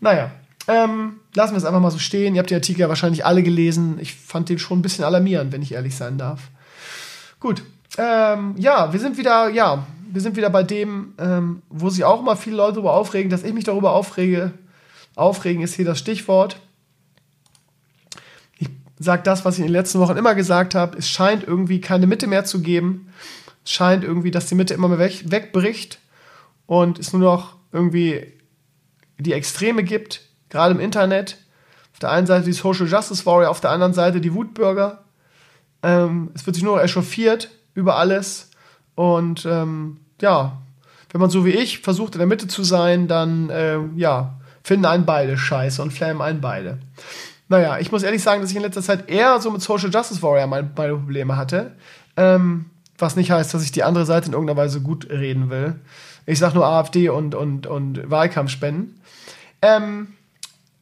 [0.00, 0.30] Naja,
[0.68, 2.34] ähm, lassen wir es einfach mal so stehen.
[2.34, 3.98] Ihr habt die Artikel ja wahrscheinlich alle gelesen.
[4.00, 6.50] Ich fand den schon ein bisschen alarmierend, wenn ich ehrlich sein darf.
[7.40, 7.62] Gut.
[7.98, 12.20] Ähm, ja, wir sind wieder, ja, wir sind wieder bei dem, ähm, wo sich auch
[12.20, 14.52] immer viele Leute darüber aufregen, dass ich mich darüber aufrege.
[15.14, 16.58] Aufregen ist hier das Stichwort.
[18.58, 18.68] Ich
[18.98, 20.96] sage das, was ich in den letzten Wochen immer gesagt habe.
[20.96, 23.12] Es scheint irgendwie keine Mitte mehr zu geben.
[23.64, 25.98] Es scheint irgendwie, dass die Mitte immer mehr weg, wegbricht
[26.66, 28.32] und es nur noch irgendwie
[29.18, 31.38] die Extreme gibt, gerade im Internet.
[31.92, 35.04] Auf der einen Seite die Social Justice Warrior, auf der anderen Seite die Wutbürger.
[35.82, 38.50] Ähm, es wird sich nur echauffiert über alles.
[38.94, 40.62] Und ähm, ja,
[41.10, 44.86] wenn man so wie ich versucht in der Mitte zu sein, dann äh, ja, finden
[44.86, 46.78] einen beide scheiße und flammen einen beide.
[47.48, 50.22] Naja, ich muss ehrlich sagen, dass ich in letzter Zeit eher so mit Social Justice
[50.22, 51.72] Warrior meine, meine Probleme hatte.
[52.16, 52.66] Ähm,
[52.98, 55.80] was nicht heißt, dass ich die andere Seite in irgendeiner Weise gut reden will.
[56.26, 59.00] Ich sag nur AfD und, und, und Wahlkampfspenden.
[59.60, 60.14] Ähm,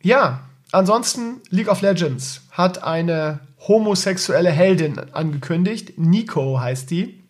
[0.02, 0.40] ja,
[0.72, 5.98] ansonsten League of Legends hat eine homosexuelle Heldin angekündigt.
[5.98, 7.22] Nico heißt die.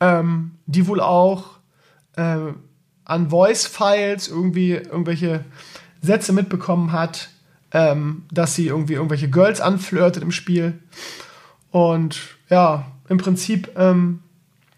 [0.00, 1.58] Ähm, die wohl auch
[2.16, 2.52] äh,
[3.04, 5.44] an Voice-Files irgendwie irgendwelche
[6.00, 7.28] Sätze mitbekommen hat,
[7.72, 10.78] ähm, dass sie irgendwie irgendwelche Girls anflirtet im Spiel.
[11.70, 14.22] Und ja, im Prinzip ähm,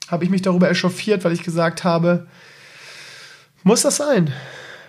[0.08, 2.26] habe ich mich darüber echauffiert, weil ich gesagt habe,
[3.62, 4.32] muss das sein?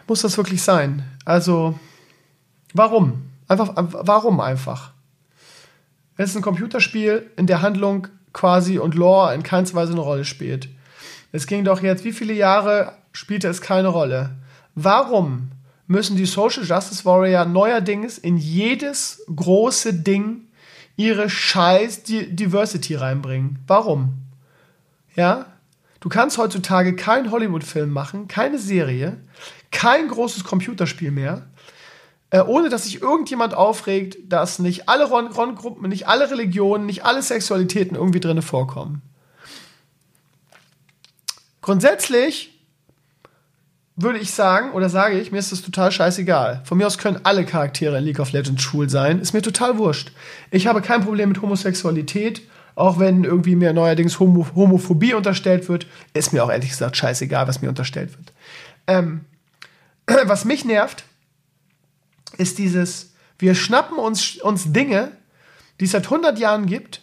[0.07, 1.03] Muss das wirklich sein?
[1.25, 1.77] Also,
[2.73, 3.23] warum?
[3.47, 4.93] Einfach, warum einfach?
[6.17, 10.25] Es ist ein Computerspiel, in der Handlung quasi und Lore in keinster Weise eine Rolle
[10.25, 10.69] spielt.
[11.31, 14.35] Es ging doch jetzt, wie viele Jahre spielte es keine Rolle?
[14.75, 15.51] Warum
[15.87, 20.41] müssen die Social Justice Warrior neuerdings in jedes große Ding
[20.95, 23.59] ihre scheiß Diversity reinbringen?
[23.67, 24.26] Warum?
[25.17, 25.47] Ja?
[25.99, 29.17] Du kannst heutzutage keinen Hollywood-Film machen, keine Serie,
[29.71, 31.47] kein großes Computerspiel mehr,
[32.29, 37.21] äh, ohne dass sich irgendjemand aufregt, dass nicht alle Ron-Gruppen, nicht alle Religionen, nicht alle
[37.21, 39.01] Sexualitäten irgendwie drin vorkommen.
[41.61, 42.53] Grundsätzlich
[43.95, 46.61] würde ich sagen, oder sage ich, mir ist das total scheißegal.
[46.63, 49.19] Von mir aus können alle Charaktere in League of Legends schwul sein.
[49.19, 50.11] Ist mir total wurscht.
[50.51, 52.43] Ich habe kein Problem mit Homosexualität,
[52.77, 55.87] auch wenn irgendwie mir neuerdings Homo Homophobie unterstellt wird.
[56.13, 58.33] Ist mir auch ehrlich gesagt scheißegal, was mir unterstellt wird.
[58.85, 59.25] Ähm,
[60.25, 61.03] was mich nervt,
[62.37, 65.11] ist dieses, wir schnappen uns, uns Dinge,
[65.79, 67.01] die es seit 100 Jahren gibt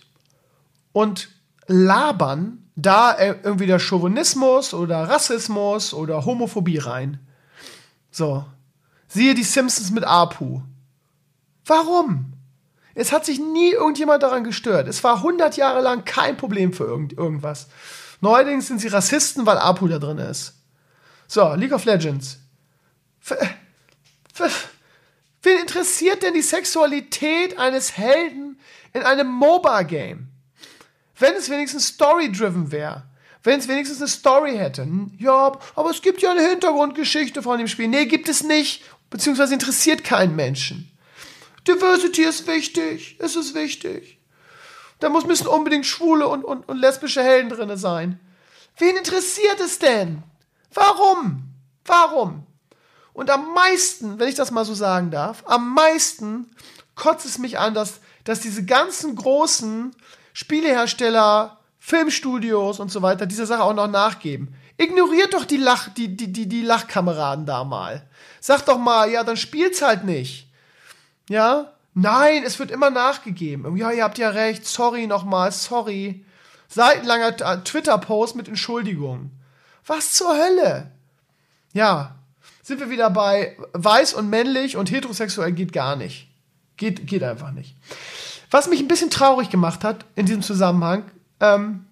[0.92, 1.28] und
[1.66, 7.18] labern da irgendwie der Chauvinismus oder Rassismus oder Homophobie rein.
[8.12, 8.44] So.
[9.08, 10.60] Siehe die Simpsons mit Apu.
[11.66, 12.33] Warum?
[12.94, 14.88] Es hat sich nie irgendjemand daran gestört.
[14.88, 17.68] Es war 100 Jahre lang kein Problem für irgend irgendwas.
[18.20, 20.54] Neuerdings sind sie Rassisten, weil Apu da drin ist.
[21.26, 22.38] So, League of Legends.
[23.20, 24.70] F
[25.42, 28.58] Wen interessiert denn die Sexualität eines Helden
[28.94, 30.28] in einem MOBA-Game?
[31.18, 33.04] Wenn es wenigstens story-driven wäre.
[33.42, 34.88] Wenn es wenigstens eine Story hätte.
[35.18, 37.88] Ja, aber es gibt ja eine Hintergrundgeschichte von dem Spiel.
[37.88, 38.84] Nee, gibt es nicht.
[39.10, 40.90] Beziehungsweise interessiert keinen Menschen.
[41.66, 43.16] Diversity ist wichtig.
[43.18, 44.18] Es ist wichtig.
[45.00, 48.20] Da müssen unbedingt schwule und, und, und lesbische Helden drin sein.
[48.78, 50.22] Wen interessiert es denn?
[50.72, 51.54] Warum?
[51.84, 52.46] Warum?
[53.12, 56.50] Und am meisten, wenn ich das mal so sagen darf, am meisten
[56.96, 59.94] kotzt es mich an, dass, dass diese ganzen großen
[60.32, 64.54] Spielehersteller, Filmstudios und so weiter dieser Sache auch noch nachgeben.
[64.78, 68.08] Ignoriert doch die, Lach, die, die, die, die Lachkameraden da mal.
[68.40, 70.48] Sagt doch mal, ja, dann spielt's halt nicht.
[71.28, 71.72] Ja?
[71.94, 73.76] Nein, es wird immer nachgegeben.
[73.76, 74.66] Ja, ihr habt ja recht.
[74.66, 76.24] Sorry nochmal, sorry.
[76.68, 79.30] Seitenlanger Twitter-Post mit Entschuldigung.
[79.86, 80.90] Was zur Hölle?
[81.72, 82.16] Ja,
[82.62, 86.28] sind wir wieder bei weiß und männlich und heterosexuell geht gar nicht.
[86.76, 87.76] Geht, geht einfach nicht.
[88.50, 91.04] Was mich ein bisschen traurig gemacht hat in diesem Zusammenhang,
[91.40, 91.84] ähm,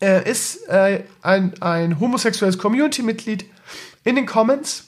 [0.00, 3.44] äh, ist äh, ein, ein homosexuelles Community-Mitglied
[4.04, 4.87] in den Comments,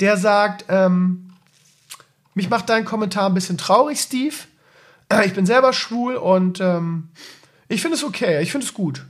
[0.00, 1.30] der sagt, ähm,
[2.34, 4.34] mich macht dein Kommentar ein bisschen traurig, Steve.
[5.24, 7.08] Ich bin selber schwul und ähm,
[7.68, 9.04] ich finde es okay, ich finde es gut.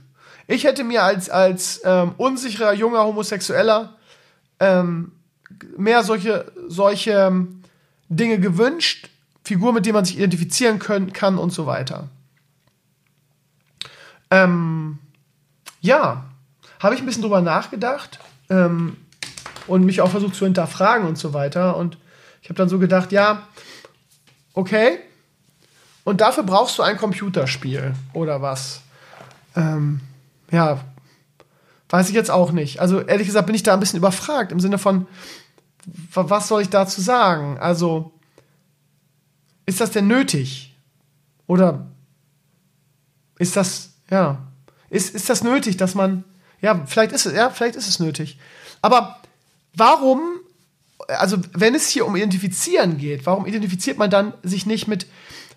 [0.47, 3.95] Ich hätte mir als, als ähm, unsicherer junger Homosexueller
[4.59, 5.11] ähm,
[5.77, 7.63] mehr solche, solche ähm,
[8.09, 9.09] Dinge gewünscht,
[9.43, 12.09] Figur, mit denen man sich identifizieren können, kann und so weiter.
[14.29, 14.99] Ähm,
[15.81, 16.25] ja,
[16.79, 18.19] habe ich ein bisschen drüber nachgedacht
[18.49, 18.97] ähm,
[19.67, 21.77] und mich auch versucht zu hinterfragen und so weiter.
[21.77, 21.97] Und
[22.41, 23.47] ich habe dann so gedacht, ja,
[24.53, 24.99] okay,
[26.03, 28.81] und dafür brauchst du ein Computerspiel oder was?
[29.55, 30.01] Ähm,
[30.51, 30.79] ja,
[31.89, 32.79] weiß ich jetzt auch nicht.
[32.79, 35.07] Also ehrlich gesagt bin ich da ein bisschen überfragt im Sinne von,
[36.13, 37.57] was soll ich dazu sagen?
[37.59, 38.13] Also,
[39.65, 40.75] ist das denn nötig?
[41.47, 41.87] Oder
[43.37, 44.39] ist das, ja,
[44.89, 46.23] ist, ist das nötig, dass man,
[46.61, 48.37] ja, vielleicht ist es, ja, vielleicht ist es nötig.
[48.81, 49.20] Aber
[49.75, 50.21] warum,
[51.07, 55.07] also wenn es hier um Identifizieren geht, warum identifiziert man dann sich nicht mit,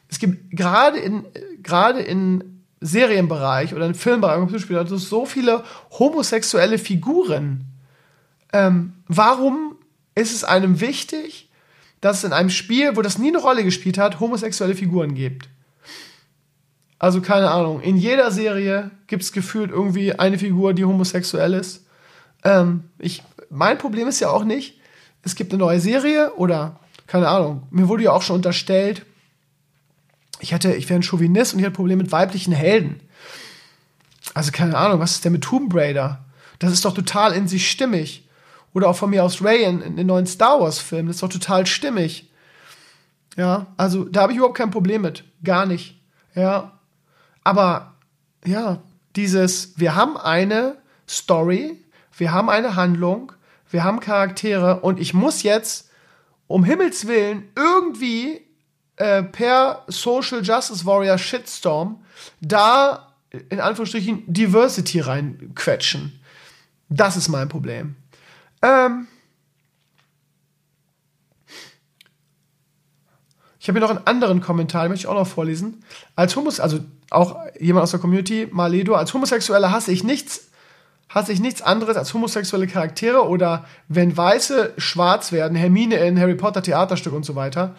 [0.09, 1.25] es gibt gerade in,
[1.63, 5.65] gerade in Serienbereich oder im Filmbereich, im Computerspiel, also so viele
[5.99, 7.65] homosexuelle Figuren.
[8.53, 9.77] Ähm, warum
[10.15, 11.51] ist es einem wichtig,
[12.01, 15.49] dass es in einem Spiel, wo das nie eine Rolle gespielt hat, homosexuelle Figuren gibt?
[16.99, 21.87] Also keine Ahnung, in jeder Serie gibt es gefühlt irgendwie eine Figur, die homosexuell ist.
[22.45, 23.23] Ähm, ich,
[23.55, 24.81] mein Problem ist ja auch nicht,
[25.23, 29.05] es gibt eine neue Serie oder keine Ahnung, mir wurde ja auch schon unterstellt,
[30.41, 33.01] ich hätte, ich wäre ein Chauvinist und ich hätte Probleme mit weiblichen Helden.
[34.35, 36.25] Also keine Ahnung, was ist denn mit Tomb Raider?
[36.59, 38.29] Das ist doch total in sich stimmig.
[38.73, 41.23] Oder auch von mir aus Ray in, in den neuen Star Wars Filmen, das ist
[41.23, 42.31] doch total stimmig.
[43.37, 45.25] Ja, also da habe ich überhaupt kein Problem mit.
[45.43, 46.01] Gar nicht.
[46.35, 46.73] Ja.
[47.45, 47.95] Aber
[48.45, 48.83] ja,
[49.17, 50.77] dieses, wir haben eine
[51.09, 51.85] Story,
[52.17, 53.33] wir haben eine Handlung,
[53.75, 55.91] wir haben Charaktere und ich muss jetzt
[56.47, 58.41] um Himmels Willen irgendwie
[58.95, 62.05] äh, per Social Justice Warrior Shitstorm
[62.41, 63.17] da
[63.51, 66.21] in Anführungsstrichen Diversity reinquetschen.
[66.89, 67.97] Das ist mein Problem.
[68.63, 69.09] Ähm,
[73.59, 75.83] Ich habe hier noch einen anderen Kommentar, den möchte ich auch noch vorlesen.
[76.17, 80.51] Als Homos, also auch jemand aus der Community, Maledo, als Homosexuelle hasse ich nichts,
[81.15, 86.35] hasse ich nichts anderes als homosexuelle Charaktere oder wenn Weiße schwarz werden, Hermine in Harry
[86.35, 87.77] Potter Theaterstück und so weiter.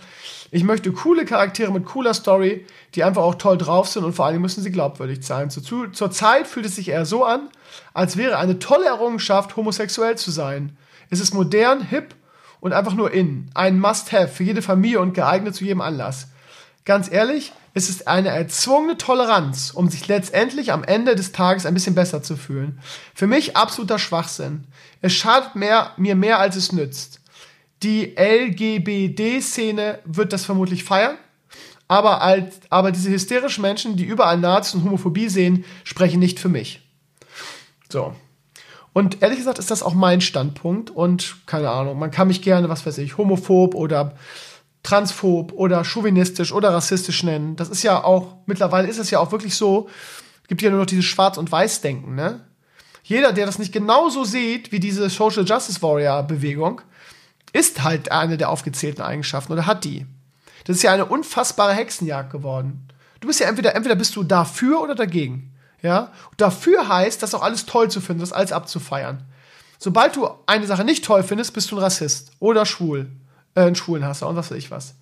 [0.52, 4.26] Ich möchte coole Charaktere mit cooler Story, die einfach auch toll drauf sind und vor
[4.26, 5.50] allem müssen sie glaubwürdig sein.
[5.50, 7.50] Zur, zur Zeit fühlt es sich eher so an,
[7.94, 10.78] als wäre eine tolle Errungenschaft, homosexuell zu sein.
[11.10, 12.16] Es ist modern, hip
[12.62, 13.50] und einfach nur in.
[13.54, 16.30] Ein Must-Have für jede Familie und geeignet zu jedem Anlass.
[16.86, 21.74] Ganz ehrlich, es ist eine erzwungene Toleranz, um sich letztendlich am Ende des Tages ein
[21.74, 22.80] bisschen besser zu fühlen.
[23.16, 24.66] Für mich absoluter Schwachsinn.
[25.02, 27.22] Es schadet mehr, mir mehr, als es nützt.
[27.82, 31.18] Die LGBD-Szene wird das vermutlich feiern,
[31.88, 36.50] aber, als, aber diese hysterischen Menschen, die überall Nazis und Homophobie sehen, sprechen nicht für
[36.50, 36.82] mich.
[37.90, 38.16] So.
[38.94, 42.70] Und ehrlich gesagt ist das auch mein Standpunkt und keine Ahnung, man kann mich gerne,
[42.70, 44.16] was weiß ich, homophob oder
[44.86, 47.56] transphob oder chauvinistisch oder rassistisch nennen.
[47.56, 49.90] Das ist ja auch, mittlerweile ist es ja auch wirklich so,
[50.48, 52.42] gibt ja nur noch dieses Schwarz- und Weiß-Denken, ne?
[53.04, 56.82] Jeder, der das nicht genauso sieht wie diese Social Justice Warrior Bewegung,
[57.54, 60.08] ist halt eine der aufgezählten Eigenschaften oder hat die.
[60.66, 62.88] Das ist ja eine unfassbare Hexenjagd geworden.
[63.20, 65.54] Du bist ja entweder, entweder bist du dafür oder dagegen.
[65.82, 66.12] Ja?
[66.32, 69.24] Und dafür heißt, das auch alles toll zu finden, das alles abzufeiern.
[69.78, 73.12] Sobald du eine Sache nicht toll findest, bist du ein Rassist oder schwul,
[73.56, 74.96] äh, ein Schwulenhasser und was weiß ich was.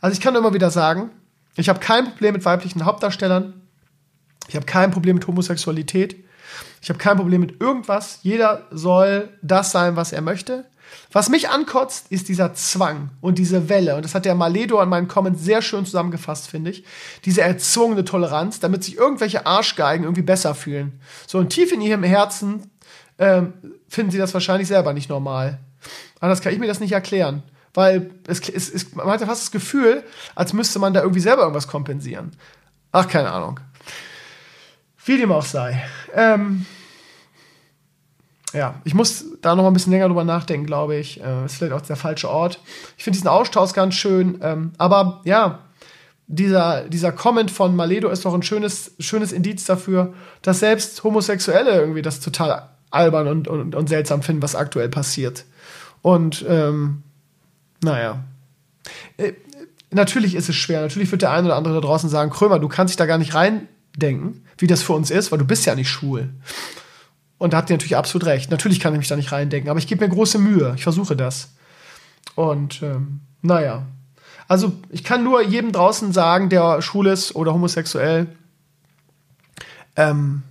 [0.00, 1.10] Also ich kann immer wieder sagen,
[1.56, 3.60] ich habe kein Problem mit weiblichen Hauptdarstellern.
[4.48, 6.24] Ich habe kein Problem mit Homosexualität.
[6.80, 8.20] Ich habe kein Problem mit irgendwas.
[8.22, 10.64] Jeder soll das sein, was er möchte.
[11.12, 13.96] Was mich ankotzt, ist dieser Zwang und diese Welle.
[13.96, 16.84] Und das hat der Maledo an meinen Comments sehr schön zusammengefasst, finde ich.
[17.24, 21.00] Diese erzwungene Toleranz, damit sich irgendwelche Arschgeigen irgendwie besser fühlen.
[21.26, 22.70] So, und tief in ihrem Herzen
[23.18, 23.52] ähm,
[23.88, 25.58] finden sie das wahrscheinlich selber nicht normal.
[26.20, 27.42] Anders kann ich mir das nicht erklären.
[27.74, 30.02] Weil es, es, es, man hat ja fast das Gefühl,
[30.34, 32.32] als müsste man da irgendwie selber irgendwas kompensieren.
[32.92, 33.60] Ach, keine Ahnung.
[35.04, 35.82] Wie dem auch sei.
[36.14, 36.66] Ähm,
[38.52, 41.22] ja, ich muss da noch ein bisschen länger drüber nachdenken, glaube ich.
[41.22, 42.60] Äh, ist vielleicht auch der falsche Ort.
[42.98, 44.40] Ich finde diesen Austausch ganz schön.
[44.42, 45.60] Ähm, aber ja,
[46.26, 51.78] dieser, dieser Comment von Maledo ist doch ein schönes, schönes Indiz dafür, dass selbst Homosexuelle
[51.78, 55.44] irgendwie das total albern und, und, und seltsam finden, was aktuell passiert.
[56.02, 57.02] Und ähm,
[57.82, 58.24] naja.
[59.16, 59.32] Äh,
[59.90, 60.80] natürlich ist es schwer.
[60.82, 63.18] Natürlich wird der eine oder andere da draußen sagen, Krömer, du kannst dich da gar
[63.18, 66.30] nicht reindenken, wie das für uns ist, weil du bist ja nicht schwul.
[67.38, 68.50] Und da hat ihr natürlich absolut recht.
[68.50, 70.74] Natürlich kann ich mich da nicht reindenken, aber ich gebe mir große Mühe.
[70.76, 71.54] Ich versuche das.
[72.34, 73.86] Und ähm, naja.
[74.46, 78.26] Also ich kann nur jedem draußen sagen, der schwul ist oder homosexuell,
[79.96, 80.42] ähm,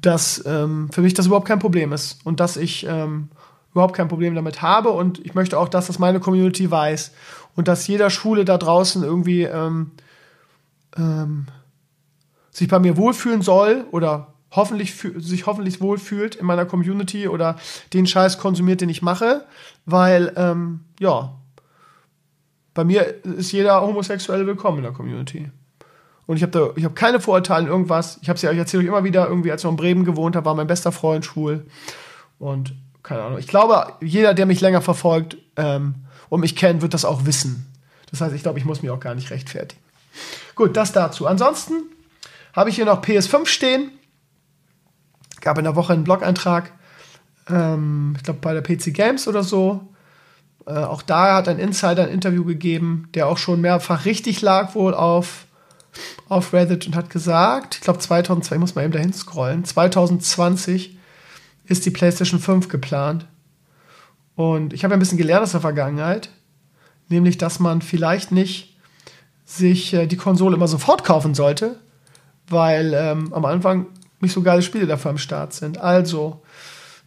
[0.00, 3.28] dass ähm, für mich das überhaupt kein Problem ist und dass ich ähm,
[3.74, 7.12] überhaupt kein Problem damit habe und ich möchte auch, dass das meine Community weiß
[7.56, 9.90] und dass jeder Schwule da draußen irgendwie ähm,
[10.96, 11.46] ähm,
[12.52, 17.56] sich bei mir wohlfühlen soll oder hoffentlich sich hoffentlich wohlfühlt in meiner Community oder
[17.92, 19.44] den Scheiß konsumiert, den ich mache,
[19.86, 21.34] weil ähm, ja,
[22.74, 25.50] bei mir ist jeder Homosexuelle willkommen in der Community.
[26.26, 28.18] Und ich habe ich keine Vorurteile in irgendwas.
[28.22, 30.04] Ich habe es ja, ich erzähle euch immer wieder, irgendwie, als ich noch in Bremen
[30.04, 31.66] gewohnt habe, war mein bester Freund schwul.
[32.38, 33.38] Und keine Ahnung.
[33.38, 35.94] Ich glaube, jeder, der mich länger verfolgt ähm,
[36.28, 37.72] und mich kennt, wird das auch wissen.
[38.10, 39.80] Das heißt, ich glaube, ich muss mich auch gar nicht rechtfertigen.
[40.56, 41.28] Gut, das dazu.
[41.28, 41.74] Ansonsten
[42.52, 43.92] habe ich hier noch PS5 stehen
[45.44, 46.72] gab in der Woche einen Blog-Eintrag,
[47.48, 49.88] ähm, ich glaube bei der PC Games oder so.
[50.66, 54.74] Äh, auch da hat ein Insider ein Interview gegeben, der auch schon mehrfach richtig lag
[54.74, 55.46] wohl auf,
[56.28, 60.98] auf Reddit und hat gesagt, ich glaube 2002, ich muss mal eben dahin scrollen, 2020
[61.66, 63.26] ist die PlayStation 5 geplant.
[64.36, 66.30] Und ich habe ein bisschen gelernt aus der Vergangenheit,
[67.08, 68.76] nämlich dass man vielleicht nicht
[69.44, 71.78] sich äh, die Konsole immer sofort kaufen sollte,
[72.48, 73.86] weil ähm, am Anfang
[74.20, 75.78] nicht so geile Spiele dafür am Start sind.
[75.78, 76.42] Also,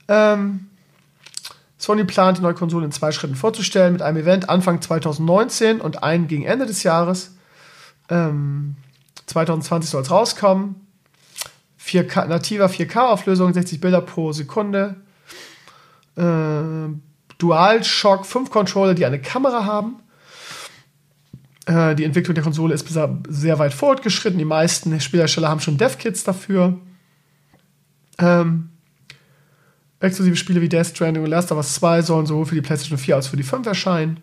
[0.08, 0.68] ähm,
[1.78, 6.04] Sony plant, die neue Konsole in zwei Schritten vorzustellen, mit einem Event Anfang 2019 und
[6.04, 7.36] einen gegen Ende des Jahres.
[8.10, 8.76] Ähm,
[9.28, 10.87] 2020 soll es rauskommen.
[11.88, 14.96] 4K, nativer 4K-Auflösung, 60 Bilder pro Sekunde.
[16.16, 16.90] Äh,
[17.38, 20.02] DualShock 5 Controller, die eine Kamera haben.
[21.66, 24.38] Äh, die Entwicklung der Konsole ist sehr weit fortgeschritten.
[24.38, 26.78] Die meisten Spielhersteller haben schon Dev-Kits dafür.
[28.20, 28.70] Ähm,
[30.00, 32.98] exklusive Spiele wie Death Stranding und Last of Us 2 sollen sowohl für die PlayStation
[32.98, 34.20] 4 als auch für die 5 erscheinen.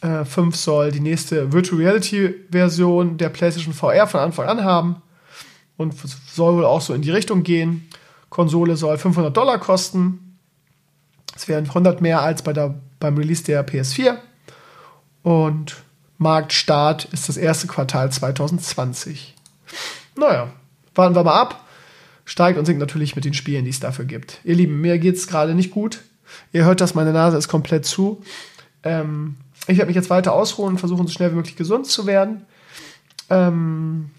[0.00, 5.02] Äh, 5 soll die nächste Virtual Reality Version der PlayStation VR von Anfang an haben
[5.76, 5.94] und
[6.32, 7.88] soll wohl auch so in die Richtung gehen.
[8.30, 10.38] Konsole soll 500 Dollar kosten.
[11.32, 14.16] Das wären 100 mehr als bei der, beim Release der PS4.
[15.22, 15.82] Und
[16.18, 19.34] Marktstart ist das erste Quartal 2020.
[20.16, 20.52] Naja,
[20.94, 21.66] warten wir mal ab.
[22.24, 24.40] Steigt und sinkt natürlich mit den Spielen, die es dafür gibt.
[24.44, 26.02] Ihr Lieben, mir geht es gerade nicht gut.
[26.52, 28.22] Ihr hört das, meine Nase ist komplett zu.
[28.84, 32.06] Ähm, ich werde mich jetzt weiter ausruhen und versuchen, so schnell wie möglich gesund zu
[32.06, 32.46] werden.
[33.28, 34.10] Ähm,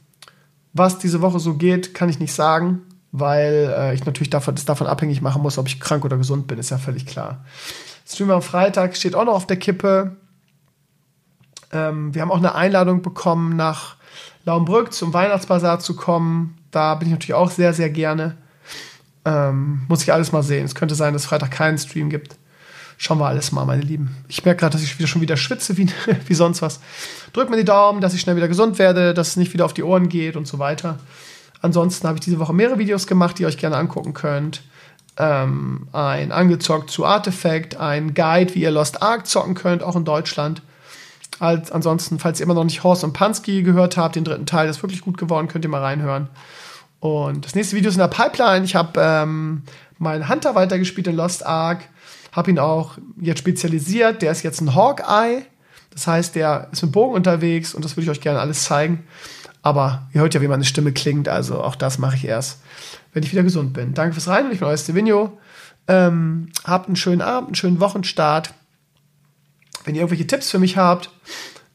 [0.73, 4.65] was diese Woche so geht, kann ich nicht sagen, weil äh, ich natürlich davon, das
[4.65, 7.45] davon abhängig machen muss, ob ich krank oder gesund bin, ist ja völlig klar.
[8.07, 10.17] Stream am Freitag steht auch noch auf der Kippe.
[11.71, 13.95] Ähm, wir haben auch eine Einladung bekommen, nach
[14.45, 16.57] Laumbrück zum Weihnachtsbasar zu kommen.
[16.71, 18.35] Da bin ich natürlich auch sehr, sehr gerne.
[19.25, 20.65] Ähm, muss ich alles mal sehen.
[20.65, 22.35] Es könnte sein, dass Freitag keinen Stream gibt.
[23.03, 24.15] Schauen wir alles mal, meine Lieben.
[24.29, 25.89] Ich merke gerade, dass ich wieder schon wieder schwitze wie,
[26.25, 26.79] wie sonst was.
[27.33, 29.73] Drückt mir die Daumen, dass ich schnell wieder gesund werde, dass es nicht wieder auf
[29.73, 30.99] die Ohren geht und so weiter.
[31.61, 34.61] Ansonsten habe ich diese Woche mehrere Videos gemacht, die ihr euch gerne angucken könnt.
[35.17, 40.05] Ähm, ein angezockt zu Artifact, ein Guide, wie ihr Lost Ark zocken könnt, auch in
[40.05, 40.61] Deutschland.
[41.39, 44.67] Als, ansonsten, falls ihr immer noch nicht Horst und Pansky gehört habt, den dritten Teil,
[44.67, 46.29] das ist wirklich gut geworden, könnt ihr mal reinhören.
[47.01, 48.63] Und das nächste Video ist in der Pipeline.
[48.63, 49.63] Ich habe ähm,
[49.97, 51.81] meinen Hunter weitergespielt in Lost Ark.
[52.33, 54.21] Habe ihn auch jetzt spezialisiert.
[54.21, 55.43] Der ist jetzt ein Hawkeye.
[55.91, 59.03] Das heißt, der ist mit Bogen unterwegs und das würde ich euch gerne alles zeigen.
[59.61, 61.29] Aber ihr hört ja, wie meine Stimme klingt.
[61.29, 62.59] Also auch das mache ich erst,
[63.13, 63.93] wenn ich wieder gesund bin.
[63.93, 64.51] Danke fürs Rein.
[64.51, 65.37] Ich bin euer Stevenio.
[65.87, 68.53] Ähm, habt einen schönen Abend, einen schönen Wochenstart.
[69.85, 71.11] Wenn ihr irgendwelche Tipps für mich habt,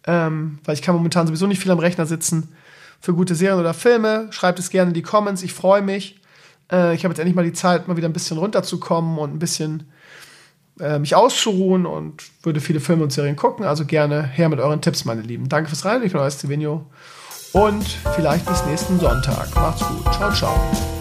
[0.07, 2.55] ähm, weil ich kann momentan sowieso nicht viel am Rechner sitzen,
[3.01, 4.27] für gute Serien oder Filme.
[4.31, 5.43] Schreibt es gerne in die Comments.
[5.43, 6.21] Ich freue mich.
[6.73, 9.39] Äh, ich habe jetzt endlich mal die Zeit, mal wieder ein bisschen runterzukommen und ein
[9.39, 9.85] bisschen
[10.81, 13.64] äh, mich auszuruhen und würde viele Filme und Serien gucken.
[13.64, 15.49] Also gerne her mit euren Tipps, meine Lieben.
[15.49, 16.03] Danke fürs Rein.
[16.03, 16.87] Ich bin euer Stevenio.
[17.53, 19.55] Und vielleicht bis nächsten Sonntag.
[19.55, 20.12] Macht's gut.
[20.14, 20.98] Ciao, ciao.